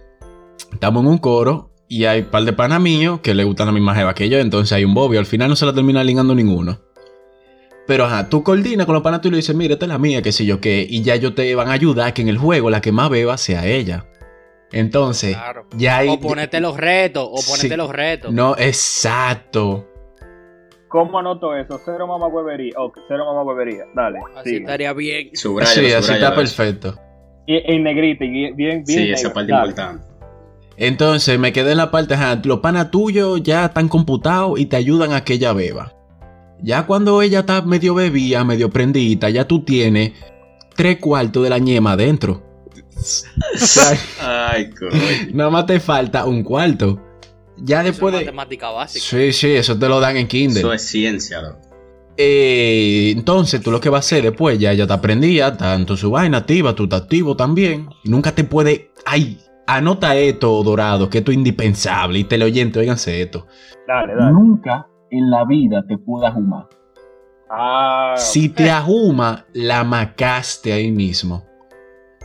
[0.72, 3.72] estamos en un coro y hay un par de panas míos que le gustan la
[3.72, 5.20] misma jeva que yo, entonces hay un bobio.
[5.20, 6.80] Al final no se la termina ligando ninguno.
[7.86, 9.98] Pero ajá, tú coordinas con los panas tuyos y le dices, mira, esta es la
[9.98, 10.86] mía, qué sé yo qué.
[10.88, 13.10] Y ya ellos te van a ayudar a que en el juego la que más
[13.10, 14.06] beba sea ella.
[14.72, 15.66] Entonces, Claro.
[15.76, 16.08] ya hay.
[16.08, 17.76] O ponerte los retos, o ponerte Sí.
[17.76, 18.32] los retos.
[18.32, 19.86] No, exacto.
[20.88, 21.80] ¿Cómo anoto eso?
[21.84, 22.72] Cero mamá huevería.
[22.78, 23.84] Ok, cero mamá huevería.
[23.94, 24.18] Dale.
[24.36, 24.60] Así sigue.
[24.62, 25.30] estaría bien.
[25.34, 26.34] Subraya, sí, así está eso.
[26.36, 26.94] perfecto.
[27.46, 28.86] Y en negrita y bien, bien.
[28.86, 29.70] Sí, esa parte Dale.
[29.70, 30.06] importante.
[30.76, 34.76] Entonces me quedé en la parte, ajá, los panas tuyos ya están computados y te
[34.76, 35.92] ayudan a que ella beba.
[36.62, 40.12] Ya cuando ella está medio bebida, medio prendida, ya tú tienes
[40.74, 42.42] tres cuartos de la ñema adentro.
[42.96, 43.98] O sea,
[44.50, 44.90] Ay, coño.
[45.32, 47.00] nada más te falta un cuarto.
[47.56, 48.26] Ya Eso después es de...
[48.26, 49.04] matemática básica.
[49.04, 50.60] Sí, sí, eso te lo dan en Kindle.
[50.60, 51.60] Eso es ciencia, loco.
[52.16, 56.10] Eh, entonces tú lo que vas a hacer después, ya ella te aprendía, tanto su
[56.12, 57.88] vaina activa, tú estás activo también.
[58.04, 58.92] Nunca te puede...
[59.04, 62.20] Ay, anota esto, Dorado, que esto es indispensable.
[62.20, 63.46] Y teleoyente, óiganse esto.
[63.86, 64.32] Dale, dale.
[64.32, 64.86] Nunca
[65.18, 66.68] en la vida te puedas ajumar.
[67.50, 71.44] Ah, Si te ajuma, la macaste ahí mismo.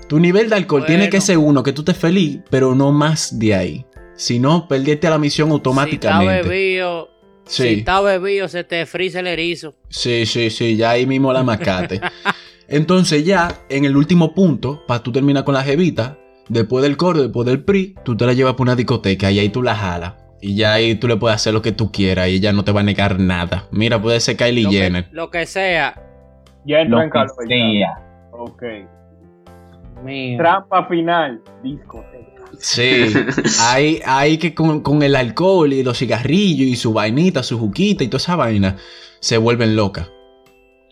[0.07, 3.37] Tu nivel de alcohol tiene que ser uno, que tú estés feliz, pero no más
[3.37, 3.85] de ahí.
[4.15, 6.41] Si no, perdiste la misión Si está automáticamente.
[6.49, 7.09] bebido,
[7.45, 9.75] si Sí, está bebido, se te frisa el erizo.
[9.89, 12.01] sí, sí, sí, ya ahí mismo la macaste.
[12.67, 17.21] Entonces ya, en el último punto, para tú terminar con la jevita, después del coro,
[17.21, 20.13] después del PRI, tú te la llevas para una discoteca y ahí tú la jalas.
[20.41, 22.71] Y ya ahí tú le puedes hacer lo que tú quieras y ella no te
[22.71, 23.65] va a negar nada.
[23.71, 25.07] Mira, puede ser Kylie Lo que, Jenner.
[25.11, 26.01] lo que sea.
[26.65, 27.33] ya entró Lo en calor.
[28.31, 28.63] Ok.
[30.03, 30.37] Mío.
[30.37, 31.41] Trampa final.
[31.61, 32.29] Discoteca.
[32.57, 33.13] Sí,
[33.61, 38.03] hay, hay que con, con el alcohol y los cigarrillos y su vainita, su juquita
[38.03, 38.77] y toda esa vaina,
[39.19, 40.09] se vuelven locas.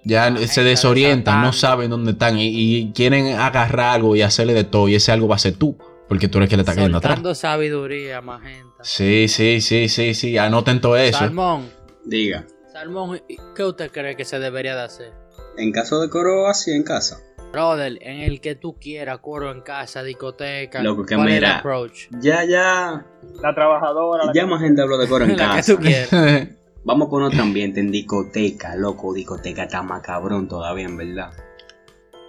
[0.03, 4.53] Ya se está desorientan, no saben dónde están y, y quieren agarrar algo y hacerle
[4.53, 4.88] de todo.
[4.88, 6.99] Y ese algo va a ser tú, porque tú eres el que le está cayendo
[6.99, 7.38] atrás.
[7.38, 8.66] Sabiduría, magenta.
[8.81, 11.19] Sí, sí, sí, sí, sí, anoten todo eso.
[11.19, 11.69] Salmón,
[12.05, 13.21] Diga, Salmón,
[13.55, 15.11] ¿qué usted cree que se debería de hacer?
[15.57, 17.19] en caso de coro así en casa,
[17.51, 20.83] Brother, en el que tú quieras, coro en casa, discoteca.
[20.83, 21.57] Loco, que ¿cuál es el mira.
[21.57, 22.07] approach?
[22.19, 23.05] ya, ya,
[23.41, 24.25] La trabajadora.
[24.25, 25.75] la ya más gente habló de coro en La que casa.
[25.75, 26.09] tú quieras.
[26.83, 31.31] Vamos con otro ambiente en discoteca, loco, discoteca está más cabrón todavía, en verdad.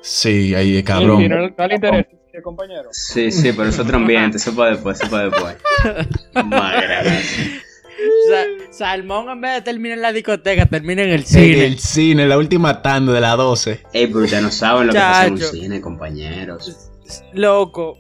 [0.01, 1.29] sí, ahí es Sí, cabrón.
[1.29, 2.09] no, no le interesa,
[2.39, 2.89] sí, compañero.
[2.93, 5.57] Sí, sí, pero es otro ambiente, eso para después, eso para después.
[6.45, 7.05] Madre.
[8.29, 11.65] Sa- Salmón, en vez de terminar en la discoteca, termina en el En cine.
[11.67, 13.83] el cine, la última tanda de la 12.
[13.93, 16.91] Ey, pero ustedes no saben lo que pasa en un cine, compañeros.
[17.33, 17.99] Loco,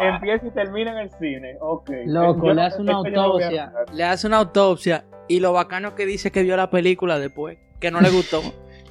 [0.00, 1.56] Empieza y termina en el cine.
[1.60, 1.90] Ok.
[2.06, 3.72] Loco, Yo le hace una autopsia.
[3.92, 7.90] le hace una autopsia y lo bacano que dice que vio la película después, que
[7.90, 8.42] no le gustó.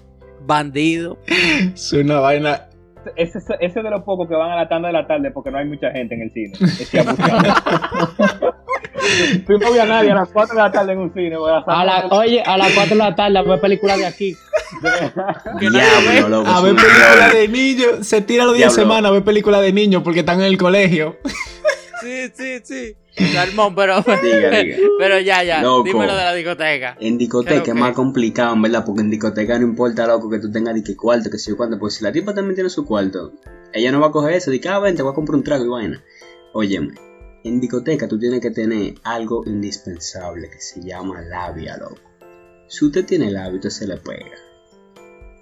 [0.46, 1.18] Bandido.
[1.28, 2.68] Es una vaina.
[3.16, 5.58] Ese, ese- de los pocos que van a la tanda de la tarde porque no
[5.58, 6.54] hay mucha gente en el cine.
[9.46, 11.38] Tú no vi a nadie a las 4 de la tarde en un cine.
[11.38, 14.06] voy a A la, oye, a las 4 de la tarde a ver películas de
[14.06, 14.36] aquí.
[15.60, 16.50] Diablo, loco.
[16.50, 18.08] A ver películas de niños.
[18.08, 20.58] Se tira los días de semana a ver películas de niños porque están en el
[20.58, 21.18] colegio.
[22.06, 22.96] Sí, sí, sí.
[23.34, 24.78] Salmón, pero, Diga, diga.
[25.00, 25.64] pero ya, ya.
[25.64, 25.86] Loco.
[25.86, 26.96] Dímelo de la discoteca.
[27.00, 30.52] En discoteca es más complicado, en verdad, porque en discoteca no importa, loco, que tú
[30.52, 32.86] tengas de qué cuarto, que sé yo cuánto, pues si la tipa también tiene su
[32.86, 33.34] cuarto,
[33.74, 35.66] ella no va a coger eso, que, ah, ven, te voy a comprar un trago
[35.66, 36.04] y vaina.
[36.54, 36.94] Óyeme,
[37.44, 41.98] en discoteca tú tienes que tener algo indispensable que se llama labia, loco.
[42.68, 44.38] Si usted tiene labia, usted se le pega.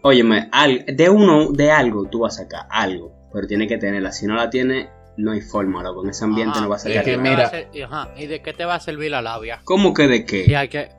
[0.02, 0.50] Óyeme,
[0.88, 4.36] de uno, de algo tú vas a sacar, algo, pero tiene que tenerla, si no
[4.36, 6.62] la tiene, no hay forma, loco, en ese ambiente Ajá.
[6.62, 7.24] no va a Es sacar que nada.
[7.24, 7.44] ¿Qué te va mira.
[7.44, 9.62] a hacer- y ajá, ¿Y de qué te va a servir la labia?
[9.64, 10.56] ¿Cómo que de Si qué?
[10.58, 10.90] hay que,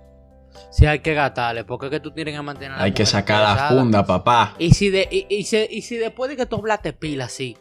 [0.70, 3.68] si hay que gastarle, porque es que tú tienes que mantener Hay que sacar la
[3.68, 4.54] funda, papá.
[4.58, 7.56] Y si, de, y, y si, y si después de que tú hablaste pila, sí,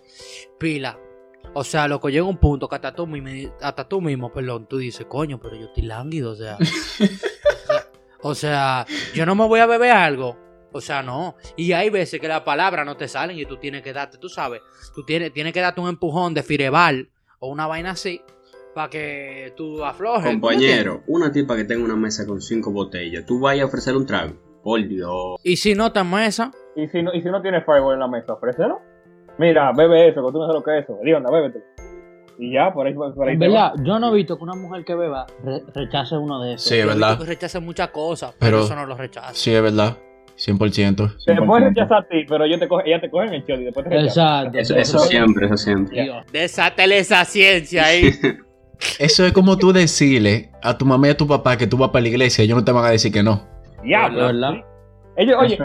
[0.59, 0.99] pila.
[1.55, 4.77] O sea, loco, llega un punto que hasta tú, mismo, hasta tú mismo, perdón, tú
[4.77, 6.57] dices, coño, pero yo estoy lánguido, o sea.
[8.25, 10.37] O sea, yo no me voy a beber algo.
[10.73, 11.35] O sea, no.
[11.55, 14.27] Y hay veces que las palabras no te salen y tú tienes que darte, tú
[14.27, 14.61] sabes,
[14.93, 17.09] tú tienes, tienes que darte un empujón de fireball
[17.39, 18.21] o una vaina así
[18.73, 20.23] para que tú aflojes.
[20.23, 23.67] ¿tú me Compañero, una tipa que tenga una mesa con cinco botellas, tú vayas a
[23.67, 24.33] ofrecer un trago.
[24.63, 25.35] Por Dios.
[25.43, 28.07] Y si no te mesa, Y si no, y si no tienes Fireball en la
[28.07, 28.79] mesa, ofrécelo.
[29.37, 30.97] Mira, bebe eso, que tú no sabes lo que es eso.
[31.03, 31.63] Dios, bébete.
[32.39, 34.95] Y ya, por ahí, por ahí verdad, yo no he visto que una mujer que
[34.95, 36.67] beba re- rechace uno de esos.
[36.67, 37.19] Sí, es verdad.
[37.19, 39.33] que rechazan muchas cosas, pero, Pero- eso no lo rechaza.
[39.33, 39.97] Sí, es verdad.
[40.37, 41.25] 100%.
[41.25, 43.59] Te puedes rechazar a ti, pero yo te coge, ella te coge en el shot
[43.59, 44.41] y después te rechaza.
[44.43, 44.57] Exacto.
[44.59, 46.03] Eso, eso siempre, eso siempre.
[46.03, 46.25] Dios.
[46.31, 48.11] Desátele esa ciencia ahí.
[48.99, 51.89] Eso es como tú decirle a tu mamá y a tu papá que tú vas
[51.91, 52.43] para la iglesia.
[52.43, 53.47] Ellos no te van a decir que no.
[53.81, 54.29] Diablo.
[55.15, 55.57] Ellos, oye,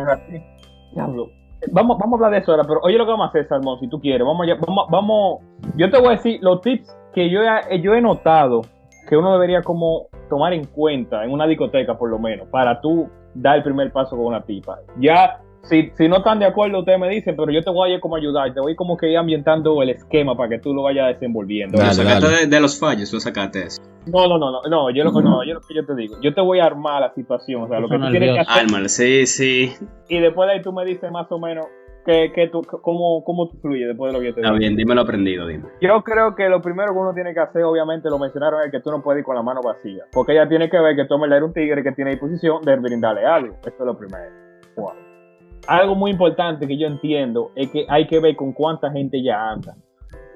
[0.94, 1.28] diablo.
[1.72, 3.80] Vamos, vamos a hablar de eso ahora, pero oye lo que vamos a hacer, Salmón,
[3.80, 4.24] si tú quieres.
[4.24, 5.40] Vamos, ya- vamos, vamos.
[5.76, 8.62] Yo te voy a decir los tips que yo he, yo he notado
[9.08, 13.08] que uno debería como tomar en cuenta en una discoteca, por lo menos, para tú
[13.34, 14.78] dar el primer paso con una tipa.
[14.98, 17.94] Ya, si, si no están de acuerdo, ustedes me dicen, pero yo te voy a
[17.94, 20.82] ir como ayudar, te voy como que ir ambientando el esquema para que tú lo
[20.82, 21.78] vayas desenvolviendo.
[21.78, 22.38] Dale, sacaste dale.
[22.38, 23.82] de, de los fallos, lo sacaste eso.
[24.06, 26.32] No, no, no, no, no, yo lo no, yo lo que yo te digo, yo
[26.32, 29.26] te voy a armar la situación, o sea, lo que tú tienes que hacer, sí,
[29.26, 29.72] sí.
[30.08, 31.66] y después de ahí tú me dices más o menos
[32.08, 34.58] que, que tú, cómo, cómo tú fluyes después de lo que yo te Está digo.
[34.60, 35.64] bien, dímelo aprendido, dime.
[35.82, 38.80] Yo creo que lo primero que uno tiene que hacer, obviamente, lo mencionaron, es que
[38.80, 40.04] tú no puedes ir con la mano vacía.
[40.10, 42.76] Porque ella tiene que ver que tú verdad eres un tigre que tiene disposición de
[42.76, 43.54] brindarle algo.
[43.56, 44.30] Esto es lo primero.
[44.76, 44.92] Wow.
[45.66, 49.50] Algo muy importante que yo entiendo es que hay que ver con cuánta gente ya
[49.50, 49.76] anda.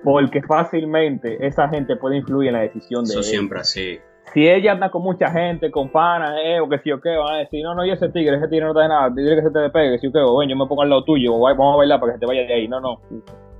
[0.04, 3.98] Porque fácilmente esa gente puede influir en la decisión de Eso siempre así.
[4.32, 7.34] Si ella anda con mucha gente, con panas, eh, o que si o qué, van
[7.34, 9.42] a decir, no, no, y ese tigre, ese tigre no te da nada, dile que
[9.42, 11.34] se te despegue, que si o qué, o ven, yo me pongo al lado tuyo,
[11.34, 12.68] o vamos a bailar para que se te vaya de ahí.
[12.68, 13.00] No, no.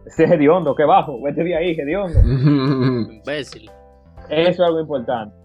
[0.06, 2.18] Ese es hediondo, que bajo, vete de ahí, hediondo.
[3.12, 3.70] Imbécil.
[4.30, 5.36] Eso es algo importante.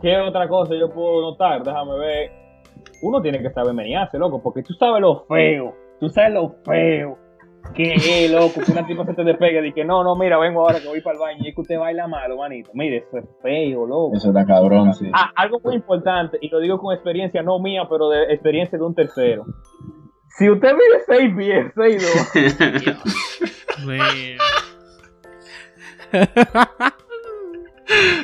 [0.00, 1.62] ¿Qué otra cosa yo puedo notar?
[1.64, 2.30] Déjame ver.
[3.02, 5.74] Uno tiene que saber menearse, loco, porque tú sabes lo feo.
[5.98, 7.18] Tú sabes lo feo
[7.74, 10.60] que es, loco, que una tipa se te despegue y que no, no, mira, vengo
[10.60, 12.70] ahora que voy para el baño y es que usted baila malo, manito.
[12.74, 14.16] Mire, eso es feo, loco.
[14.16, 15.10] Eso está cabrón, sí.
[15.12, 18.84] Ah, algo muy importante, y lo digo con experiencia no mía, pero de experiencia de
[18.84, 19.44] un tercero.
[20.28, 22.96] Si usted mide 6 pies, 6
[23.86, 24.38] Mío.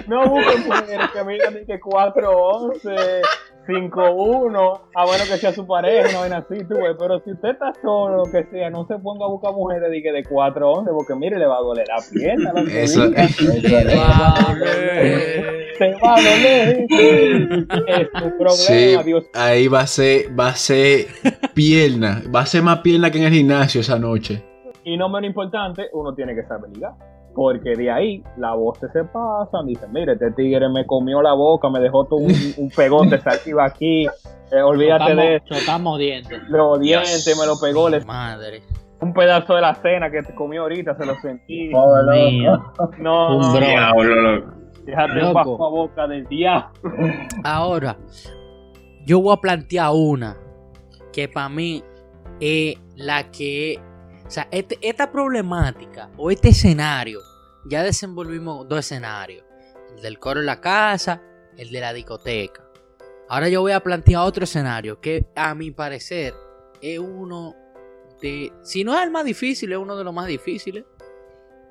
[0.06, 3.22] No busquen mujeres que midan ni que 4, 11,
[3.66, 6.94] 5, 1, a bueno que sea su pareja, una vaina así, tú, güey.
[6.98, 10.02] Pero si usted está solo, lo que sea, no se ponga a buscar mujeres de,
[10.02, 12.52] que de 4, 11, porque mire, le va a doler la pierna.
[12.64, 13.10] que Eso-.
[15.78, 16.86] Te va a doler.
[17.86, 19.24] Es tu problema, Sí, Dios.
[19.34, 21.06] ahí va a ser, va a ser
[21.54, 24.42] pierna, va a ser más pierna que en el gimnasio esa noche.
[24.84, 26.92] Y no menos importante, uno tiene que saber ligar.
[27.36, 31.68] Porque de ahí la voz se pasan, dicen, mire, este tigre me comió la boca,
[31.70, 36.42] me dejó todo un, un pegote saliva aquí, eh, olvídate de Chocamos, chocamos dientes.
[36.48, 38.62] los dientes, me lo pegó, le Madre.
[39.02, 41.68] un pedazo de la cena que te comió ahorita, se lo sentí.
[41.68, 43.60] No, Un no, bro.
[43.60, 44.52] Diablo, loco.
[44.86, 45.34] déjate un Loco.
[45.34, 46.70] bajo a boca del diablo.
[47.44, 47.96] Ahora,
[49.04, 50.36] yo voy a plantear una
[51.12, 51.82] que para mí
[52.40, 53.78] es la que.
[54.26, 57.20] O sea, este- esta problemática o este escenario,
[57.68, 59.44] ya desenvolvimos dos escenarios:
[59.94, 61.22] el del coro en la casa,
[61.56, 62.64] el de la discoteca.
[63.28, 66.34] Ahora yo voy a plantear otro escenario que, a mi parecer,
[66.80, 67.54] es uno
[68.20, 68.52] de.
[68.62, 70.84] Si no es el más difícil, es uno de los más difíciles.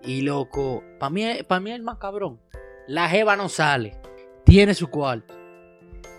[0.03, 2.39] Y loco, para mí, para mí es el más cabrón.
[2.87, 3.99] La Jeva no sale,
[4.43, 5.33] tiene su cuarto.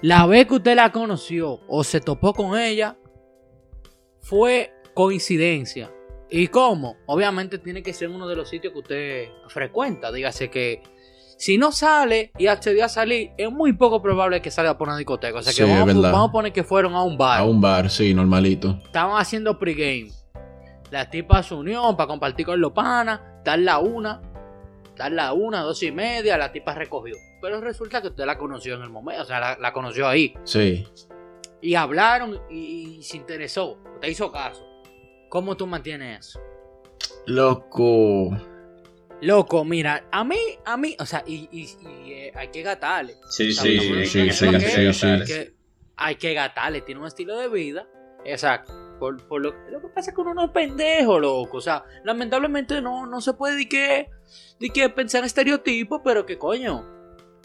[0.03, 2.99] La vez que usted la conoció o se topó con ella
[4.21, 5.93] fue coincidencia.
[6.31, 6.97] ¿Y cómo?
[7.07, 10.11] Obviamente tiene que ser uno de los sitios que usted frecuenta.
[10.11, 10.83] Dígase que
[11.37, 14.97] si no sale y accedió a salir, es muy poco probable que salga por una
[14.97, 15.39] discoteca.
[15.39, 17.41] O sea que Sí, vamos, a poner que fueron a un bar.
[17.41, 18.81] A un bar, sí, normalito.
[18.85, 20.11] Estaban haciendo pregame.
[20.91, 23.21] La tipa se unió para compartir con los panas.
[23.45, 24.23] Dar la una.
[24.97, 26.39] Dar la una, dos y media.
[26.39, 27.17] La tipa recogió.
[27.43, 29.23] Pero resulta que usted la conoció en el momento.
[29.23, 30.35] O sea, la, la conoció ahí.
[30.45, 30.87] Sí.
[31.61, 33.79] Y hablaron y, y se interesó.
[34.01, 34.66] Te hizo caso.
[35.37, 36.40] ¿Cómo tú mantienes eso?
[37.27, 38.31] Loco.
[39.20, 41.68] Loco, mira, a mí, a mí, o sea, y, y-
[42.07, 43.16] y, eh, hay que gatarle.
[43.29, 45.25] Sí, sí, sí, sí, no- sí, sí, sí.
[45.27, 45.55] que
[45.96, 47.87] hay que gatarle, tiene un estilo de vida.
[48.25, 48.72] Exacto.
[48.99, 51.59] Por, por lo, lo que pasa es que uno no es pendejo, loco.
[51.59, 54.09] O sea, lamentablemente no, no se puede de que,
[54.59, 56.83] de que pensar en estereotipos, pero que coño,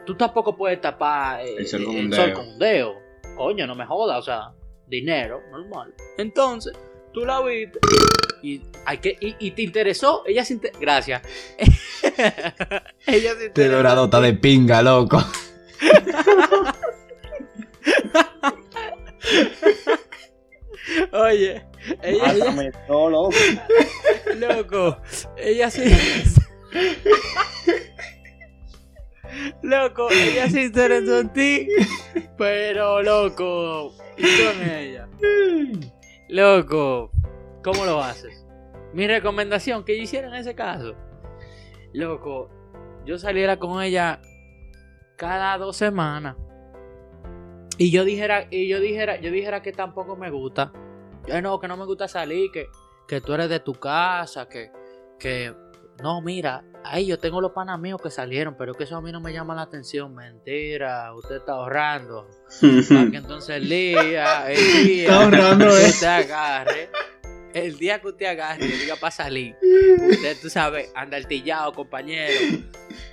[0.05, 2.35] tú tampoco puedes tapar eh, El sol un el sol dedo.
[2.37, 2.93] con un dedo.
[3.35, 4.53] Coño, no me jodas, o sea,
[4.87, 5.93] dinero, normal.
[6.17, 6.71] Entonces,
[7.13, 7.79] tú la viste
[8.41, 11.21] y, hay que, y, y te interesó, ella se inter- Gracias.
[11.57, 11.71] ella
[13.05, 13.75] se Este interesó.
[13.77, 15.23] dorado está de pinga, loco.
[21.13, 21.63] Oye,
[22.01, 23.29] ella, Mátame solo.
[24.37, 24.97] Loco,
[25.37, 25.95] ella se.
[29.61, 31.67] Loco, ella se interesó en ti,
[32.37, 35.07] pero loco, y con ella.
[36.31, 37.11] Loco,
[37.61, 38.45] ¿cómo lo haces?
[38.93, 40.95] Mi recomendación que yo hiciera en ese caso,
[41.91, 42.49] loco,
[43.03, 44.21] yo saliera con ella
[45.17, 46.37] cada dos semanas.
[47.77, 50.71] Y yo dijera, y yo dijera, yo dijera que tampoco me gusta,
[51.27, 52.67] yo no, que no me gusta salir, que,
[53.09, 54.71] que tú eres de tu casa, que,
[55.19, 55.53] que,
[56.01, 59.11] no, mira, ahí yo tengo los panas míos que salieron, pero que eso a mí
[59.11, 62.27] no me llama la atención, mentira, usted está ahorrando,
[62.89, 66.89] para que entonces el día, el día Está ahorrando, que usted agarre,
[67.53, 69.55] el día que usted agarre, y diga para salir,
[70.09, 72.33] usted, tú sabes, anda altillado, compañero,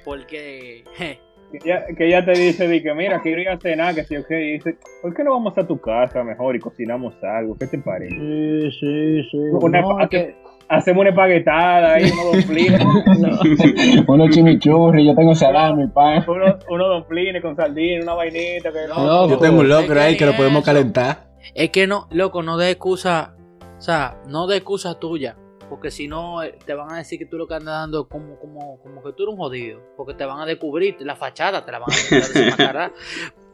[0.05, 1.20] porque je,
[1.51, 4.16] Que ella, que ella te dice, di que mira, quiero ir a cenar, que sí,
[4.16, 4.30] ok.
[4.30, 7.57] Y dice, ¿por qué no vamos a tu casa mejor y cocinamos algo?
[7.59, 8.14] ¿Qué te parece?
[8.14, 9.36] Sí, sí, sí.
[9.53, 10.36] Una- No, que-
[10.69, 12.83] Hacemos una espaguetada ahí, unos domplines,
[14.07, 16.25] Unos chimichurri, yo tengo salami, pan.
[16.29, 18.71] unos, unos domplines con sardina, una vainita.
[18.71, 20.66] Que No, Yo tengo un locro ahí que lo podemos eso.
[20.66, 21.29] calentar.
[21.55, 23.35] Es que no, loco, no de excusa.
[23.79, 25.37] O sea, no de excusa tuya.
[25.71, 28.39] Porque si no, eh, te van a decir que tú lo que andas dando como,
[28.39, 29.81] como, como que tú eres un jodido.
[29.97, 31.95] Porque te van a descubrir la fachada, te la van a.
[32.09, 32.93] Pues-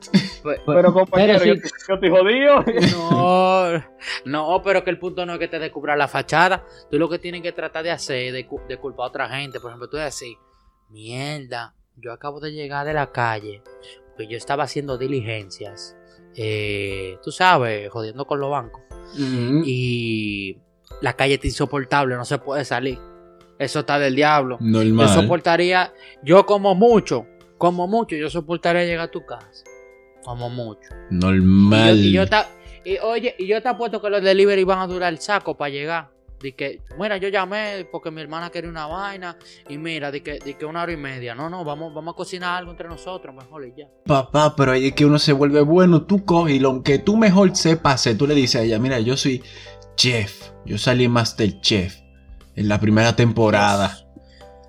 [0.66, 1.70] Pero compañero, Pero yo, sí.
[1.88, 2.64] yo estoy jodido.
[2.92, 3.82] No,
[4.24, 6.64] no, pero que el punto no es que te descubra la fachada.
[6.90, 9.28] Tú lo que tienes que tratar de hacer es de, cu- de culpar a otra
[9.28, 9.60] gente.
[9.60, 10.36] Por ejemplo, tú decir,
[10.90, 13.62] mierda, yo acabo de llegar de la calle.
[14.08, 15.96] Porque yo estaba haciendo diligencias.
[16.36, 18.82] eh, tú sabes, jodiendo con los bancos.
[19.64, 20.58] Y
[21.00, 22.98] la calle está insoportable, no se puede salir.
[23.58, 24.58] Eso está del diablo.
[24.60, 25.08] Yo Normal.
[25.08, 25.92] soportaría,
[26.22, 27.26] yo como mucho,
[27.56, 29.64] como mucho, yo soportaría llegar a tu casa.
[30.24, 30.88] Como mucho.
[31.10, 31.96] Y yo, Normal.
[31.98, 32.48] y yo ta-
[32.84, 35.70] y, oye, y yo te apuesto que los delivery van a durar el saco para
[35.70, 36.10] llegar.
[36.40, 39.36] De que, mira, yo llamé porque mi hermana quería una vaina.
[39.68, 41.34] Y mira, de que, de que una hora y media.
[41.34, 43.86] No, no, vamos, vamos a cocinar algo entre nosotros, mejor y ya.
[44.04, 46.02] Papá, pero ahí es que uno se vuelve bueno.
[46.02, 49.00] Tú coges y lo que tú mejor sepas hacer, tú le dices a ella, mira,
[49.00, 49.42] yo soy
[49.96, 50.50] chef.
[50.66, 51.96] Yo salí Masterchef
[52.56, 54.03] en la primera temporada.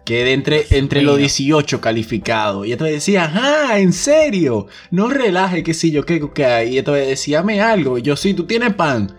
[0.05, 1.27] Quedé entre, entre los Mira.
[1.27, 2.67] 18 calificados.
[2.67, 4.67] Y te decía, ajá, en serio.
[4.91, 6.77] No relaje, qué sé yo, qué, qué hay.
[6.77, 7.97] Y te decía, dame algo.
[7.97, 9.11] Y yo, sí, tú tienes pan.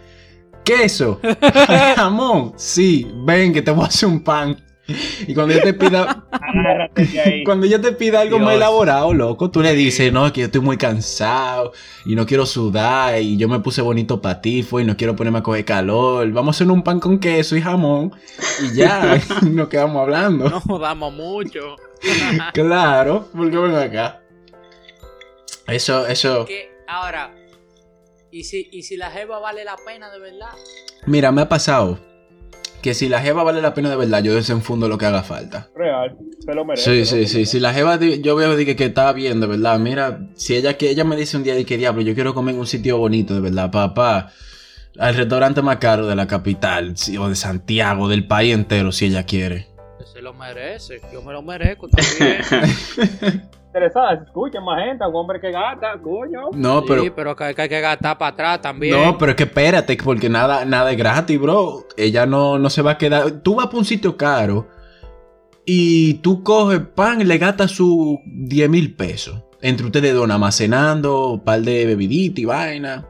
[0.65, 1.21] Queso.
[1.97, 2.53] Jamón.
[2.57, 4.57] Sí, ven que te voy a hacer un pan.
[5.27, 6.25] Y cuando yo te pida,
[7.25, 7.43] ahí.
[7.45, 10.61] cuando ella te pida algo más elaborado, loco, tú le dices, no, que yo estoy
[10.61, 11.73] muy cansado
[12.05, 15.17] y no quiero sudar y yo me puse bonito para ti, fue, y no quiero
[15.17, 16.31] ponerme a coger calor.
[16.31, 18.13] Vamos a hacer un pan con queso y jamón
[18.63, 20.63] y ya, nos quedamos hablando.
[20.67, 21.77] No damos mucho.
[22.53, 24.23] Claro, porque ven acá.
[25.67, 26.45] Eso, eso.
[26.45, 27.35] Que ahora,
[28.31, 30.53] ¿y si, ¿y si la jeva vale la pena de verdad?
[31.07, 31.99] Mira, me ha pasado
[32.87, 35.69] que si la jeva vale la pena de verdad, yo desenfundo lo que haga falta.
[35.75, 37.05] Real, se lo merece.
[37.05, 37.45] Sí, sí, sí.
[37.45, 39.77] Si la jeva, yo veo que, que está bien, de verdad.
[39.81, 42.55] Mira, si ella que ella me dice un día de que diablo, yo quiero comer
[42.55, 44.31] en un sitio bonito, de verdad, papá.
[45.01, 49.07] Al restaurante más caro de la capital, sí, o de Santiago, del país entero, si
[49.07, 49.67] ella quiere.
[50.13, 53.43] Se lo merece, yo me lo merezco también.
[53.77, 56.49] Interesada, escuchen más gente, un hombre que gata, coño.
[56.55, 57.03] No, pero.
[57.03, 58.97] sí, pero que, que hay que gastar para atrás también.
[58.97, 61.87] No, pero es que espérate, porque nada, nada es gratis, bro.
[61.95, 63.43] Ella no, no se va a quedar.
[63.43, 64.67] Tú vas para un sitio caro
[65.67, 69.43] y tú coges pan y le gastas sus 10 mil pesos.
[69.61, 73.07] Entre ustedes dos, almacenando, un par de bebiditas y vaina.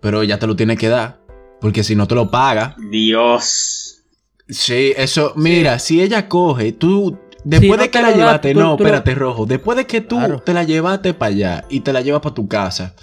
[0.00, 1.20] Pero ella te lo tiene que dar.
[1.60, 2.74] Porque si no te lo paga.
[2.90, 4.02] Dios.
[4.48, 7.20] Sí, eso, mira, si ella coge, tú.
[7.44, 9.46] Después Si no de que te la lo da, llevaste, tú- no, tú espérate, rojo.
[9.46, 10.40] Después de que tú Claro.
[10.40, 12.94] te la llevaste para allá y te la llevas para tu casa.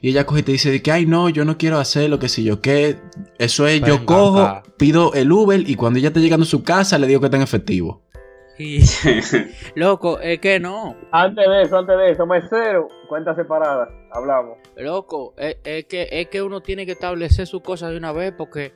[0.00, 2.18] Y ella coge y te dice de que, ay, no, yo no quiero hacer lo
[2.18, 2.98] que sé yo qué.
[3.38, 6.98] Eso es, yo cojo, pido el Uber y cuando ella esté llegando a su casa
[6.98, 8.02] le digo que está en efectivo.
[8.58, 8.80] Y-
[9.74, 10.96] loco, es que no.
[11.10, 14.58] Antes de eso, antes de eso, mesero, cuenta separada, hablamos.
[14.76, 18.32] Loco, es, es que, es que uno tiene que establecer sus cosas de una vez
[18.36, 18.74] porque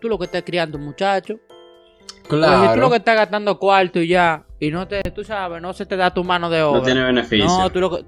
[0.00, 1.34] tú lo que estás criando un muchacho.
[2.28, 5.60] Pues, si tú lo que estás gastando cuarto y ya, y no te, tú sabes,
[5.60, 6.78] no se te da tu mano de obra.
[6.80, 7.44] No tiene beneficio.
[7.46, 8.04] No, tú lo que,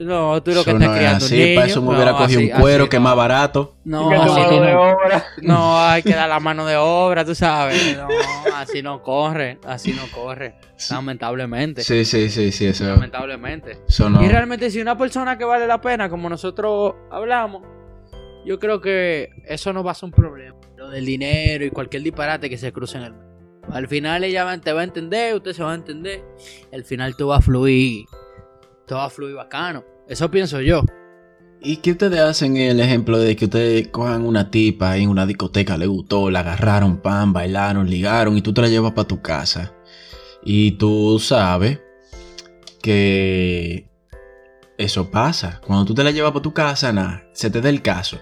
[0.00, 1.54] no, tú lo que estás no es criando así, niño.
[1.54, 3.08] para eso me No, hubiera cogido así- un cuero así que es no.
[3.08, 3.76] más barato.
[3.84, 4.80] No, así mano de no.
[4.82, 5.24] obra.
[5.42, 7.96] No, hay que dar la mano de obra, tú sabes.
[7.96, 8.08] No,
[8.56, 10.56] así no corre, así no corre.
[10.90, 11.82] Lamentablemente.
[11.84, 13.78] Sí, sí, sí, sí, eso, Lamentablemente.
[13.88, 14.24] eso no.
[14.24, 17.62] Y realmente si una persona que vale la pena, como nosotros hablamos,
[18.44, 20.56] yo creo que eso no va a ser un problema.
[20.76, 23.31] Lo del dinero y cualquier disparate que se cruce en el medio.
[23.72, 26.22] Al final ella te va a entender, usted se va a entender.
[26.72, 28.04] Al final tú va a fluir.
[28.86, 29.82] Todo va a fluir bacano.
[30.06, 30.82] Eso pienso yo.
[31.62, 35.78] ¿Y qué ustedes hacen el ejemplo de que ustedes cojan una tipa en una discoteca,
[35.78, 39.72] le gustó, la agarraron, pan, bailaron, ligaron y tú te la llevas para tu casa?
[40.44, 41.80] Y tú sabes
[42.82, 43.88] que
[44.76, 45.60] eso pasa.
[45.64, 48.18] Cuando tú te la llevas para tu casa, nada, se te da el caso.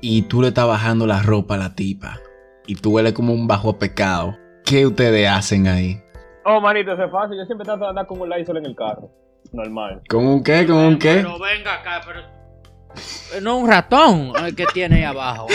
[0.00, 2.20] Y tú le estás bajando la ropa a la tipa.
[2.66, 4.36] Y tú hueles como un bajo a pecado.
[4.64, 6.00] ¿Qué ustedes hacen ahí?
[6.44, 7.36] Oh, manito, eso es fácil.
[7.38, 9.10] Yo siempre trato de andar con un Lysol en el carro.
[9.52, 10.02] Normal.
[10.08, 10.66] ¿Con un qué?
[10.66, 11.16] ¿Con un qué?
[11.16, 12.20] Pero venga acá, pero.
[12.20, 15.46] Eh, No un ratón el que tiene ahí abajo.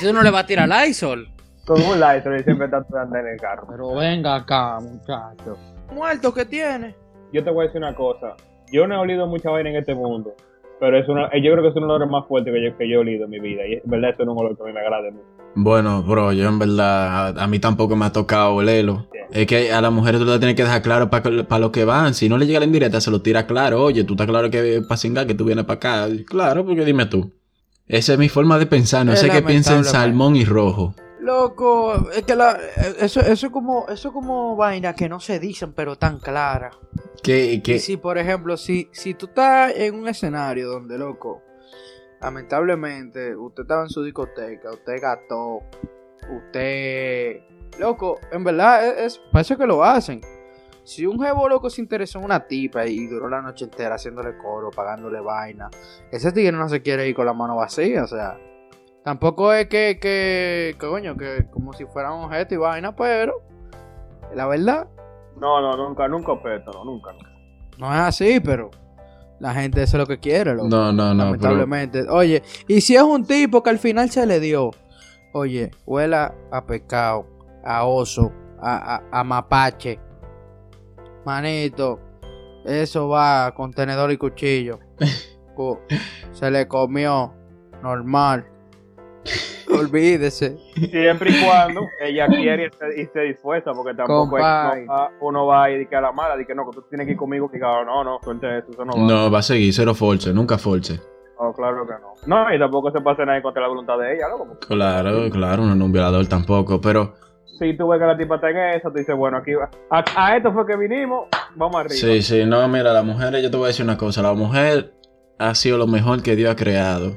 [0.00, 1.28] Eso no le va a tirar Lysol.
[1.66, 3.66] Con un Lysol yo siempre trato de andar en el carro.
[3.68, 5.56] Pero venga acá, muchacho.
[5.92, 6.94] Muerto que tiene.
[7.32, 8.34] Yo te voy a decir una cosa.
[8.72, 10.34] Yo no he olido mucha vaina en este mundo.
[10.80, 12.64] Pero es uno, eh, yo creo que es uno de los olores más fuertes que
[12.64, 13.66] yo, que yo he olido en mi vida.
[13.66, 15.24] Y es verdad, eso es un olor que a mí me agrada mucho.
[15.54, 19.08] Bueno, bro, yo en verdad, a, a mí tampoco me ha tocado olerlo.
[19.32, 22.14] Es que a las mujeres tú le tienes que dejar claro para lo que van.
[22.14, 23.82] Si no le llega la indirecta, se lo tira claro.
[23.82, 26.08] Oye, tú estás claro que para cingar que tú vienes para acá.
[26.26, 27.32] Claro, porque dime tú.
[27.86, 29.04] Esa es mi forma de pensar.
[29.04, 30.94] No Es sé qué piensa en lamentable, salmón y rojo.
[31.32, 32.58] Loco, es que la,
[33.00, 36.74] eso, eso es como, eso es como vainas que no se dicen, pero tan claras.
[37.22, 41.42] Que, que, Y si, por ejemplo, si, si tú estás en un escenario donde, loco,
[42.22, 45.60] lamentablemente, usted estaba en su discoteca, usted gastó,
[46.34, 47.40] usted,
[47.78, 50.22] loco, en verdad, es, es- parece que lo hacen.
[50.82, 54.38] Si un jevo loco se interesó en una tipa y duró la noche entera haciéndole
[54.38, 55.68] coro, pagándole vaina,
[56.10, 58.38] ese tigre no se quiere ir con la mano vacía, o sea,
[59.08, 63.40] tampoco es que, que, que, coño, que como si fuera un objeto y vaina, pero
[64.34, 64.86] la verdad,
[65.40, 67.12] No, no, nunca, nunca objeto, no, nunca.
[67.14, 67.30] nunca.
[67.78, 68.70] no es así, pero
[69.40, 70.68] la gente eso es lo que quiere, loco.
[70.68, 71.22] no, no, no.
[71.22, 72.06] pero- lamentablemente.
[72.10, 74.72] Oye, y si es un tipo que al final se le dio,
[75.32, 77.26] oye, huela a pescado,
[77.64, 78.30] a oso,
[78.60, 79.98] a, a, a mapache,
[81.24, 81.98] manito,
[82.66, 84.80] eso va con tenedor y cuchillo.
[86.32, 87.32] Se le comió,
[87.82, 88.46] normal.
[89.80, 90.56] Olvídese.
[90.90, 94.82] Siempre y cuando ella quiere y esté, y esté dispuesta, porque tampoco Compay.
[94.82, 97.06] es que uno va- y dice a la mala, dice que no, que tú tienes
[97.06, 98.98] que ir conmigo, y diga, no, no, suelte eso, eso no va.
[99.02, 101.00] No, va a seguir, cero force, nunca force.
[101.40, 102.14] No, claro que no.
[102.26, 104.58] No, y tampoco se pasa nada contra la voluntad de ella, loco.
[104.66, 107.14] Claro, claro, uno no es un violador tampoco, pero
[107.60, 109.68] Si tú ves que la tipa está en eso, tú dices, bueno, aquí va.
[109.90, 111.26] A, a esto fue que vinimos,
[111.56, 111.94] vamos arriba.
[111.94, 114.92] sí, sí, no, mira, la mujer, yo te voy a decir una cosa, la mujer
[115.40, 117.12] ha sido lo mejor que Dios ha creado.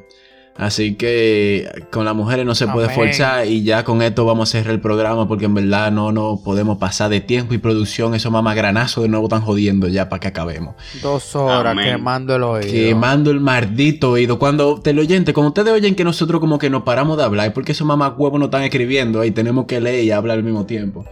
[0.62, 2.96] Así que con las mujeres no se puede Amén.
[2.96, 6.40] forzar y ya con esto vamos a cerrar el programa porque en verdad no nos
[6.42, 10.28] podemos pasar de tiempo y producción, esos mamagranazos de nuevo están jodiendo ya para que
[10.28, 10.76] acabemos.
[11.02, 11.96] Dos horas Amén.
[11.96, 12.72] quemando el oído.
[12.72, 14.38] Quemando el maldito oído.
[14.38, 17.48] Cuando te lo oyente, cuando ustedes oyen que nosotros como que nos paramos de hablar,
[17.48, 20.68] es porque esos mamagüevos no están escribiendo ahí, tenemos que leer y hablar al mismo
[20.68, 21.06] tiempo.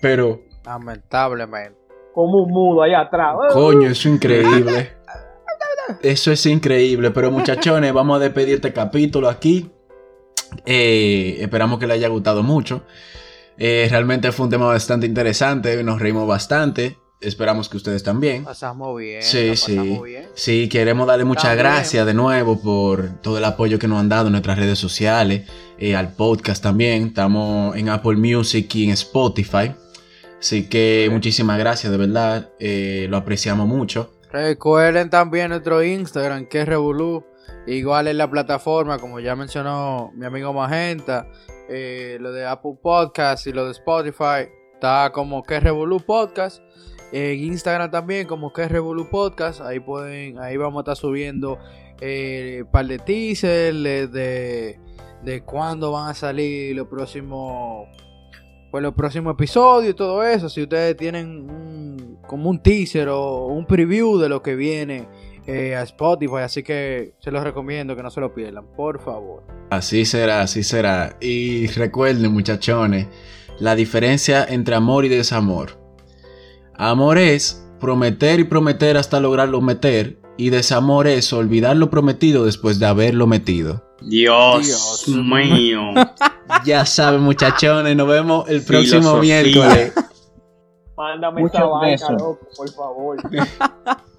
[0.00, 1.76] Pero, Lamentablemente.
[2.14, 3.34] Como un mudo allá atrás.
[3.52, 4.92] coño, eso es increíble.
[6.02, 7.10] Eso es increíble.
[7.10, 9.70] Pero muchachones, vamos a despedir este capítulo aquí.
[10.66, 12.84] Eh, esperamos que les haya gustado mucho.
[13.58, 16.96] Eh, realmente fue un tema bastante interesante, nos reímos bastante.
[17.20, 18.44] Esperamos que ustedes también.
[18.44, 19.22] Pasamos bien.
[19.22, 19.76] Sí, sí.
[19.76, 20.26] pasamos bien.
[20.34, 24.28] Sí, queremos darle muchas gracias de nuevo por todo el apoyo que nos han dado
[24.28, 25.46] en nuestras redes sociales,
[25.78, 27.08] eh, al podcast también.
[27.08, 29.74] Estamos en Apple Music y en Spotify.
[30.38, 32.48] Así que muchísimas gracias, de verdad.
[32.58, 34.10] lo apreciamos mucho.
[34.32, 37.24] Recuerden también nuestro Instagram, que es Revolu.
[37.66, 41.26] Igual en la plataforma, como ya mencionó mi amigo Magenta,
[41.68, 46.62] eh, lo de Apple Podcast y lo de Spotify, está como que es Revolu Podcast.
[47.12, 49.60] En Instagram también, como que es Revolu Podcast.
[49.60, 51.58] Ahí pueden, ahí vamos a estar subiendo
[52.00, 54.78] eh, par de teasers de,
[55.22, 57.88] de cuándo van a salir los próximos
[58.70, 60.48] pues los próximos episodios y todo eso.
[60.48, 65.08] Si ustedes tienen un, como un teaser o un preview de lo que viene
[65.46, 69.42] eh, a Spotify, así que se los recomiendo que no se lo pierdan, por favor.
[69.70, 71.16] Así será, así será.
[71.20, 73.08] Y recuerden, muchachones,
[73.58, 75.78] la diferencia entre amor y desamor.
[76.74, 80.18] Amor es prometer y prometer hasta lograrlo meter.
[80.40, 83.84] Y desamor es olvidar lo prometido después de haberlo metido.
[84.00, 85.92] Dios, Dios mío.
[86.64, 89.42] Ya saben, muchachones, nos vemos el próximo Filosofía.
[89.42, 89.92] miércoles.
[90.96, 93.16] Mándame Muchos esa vaina, loco, por favor.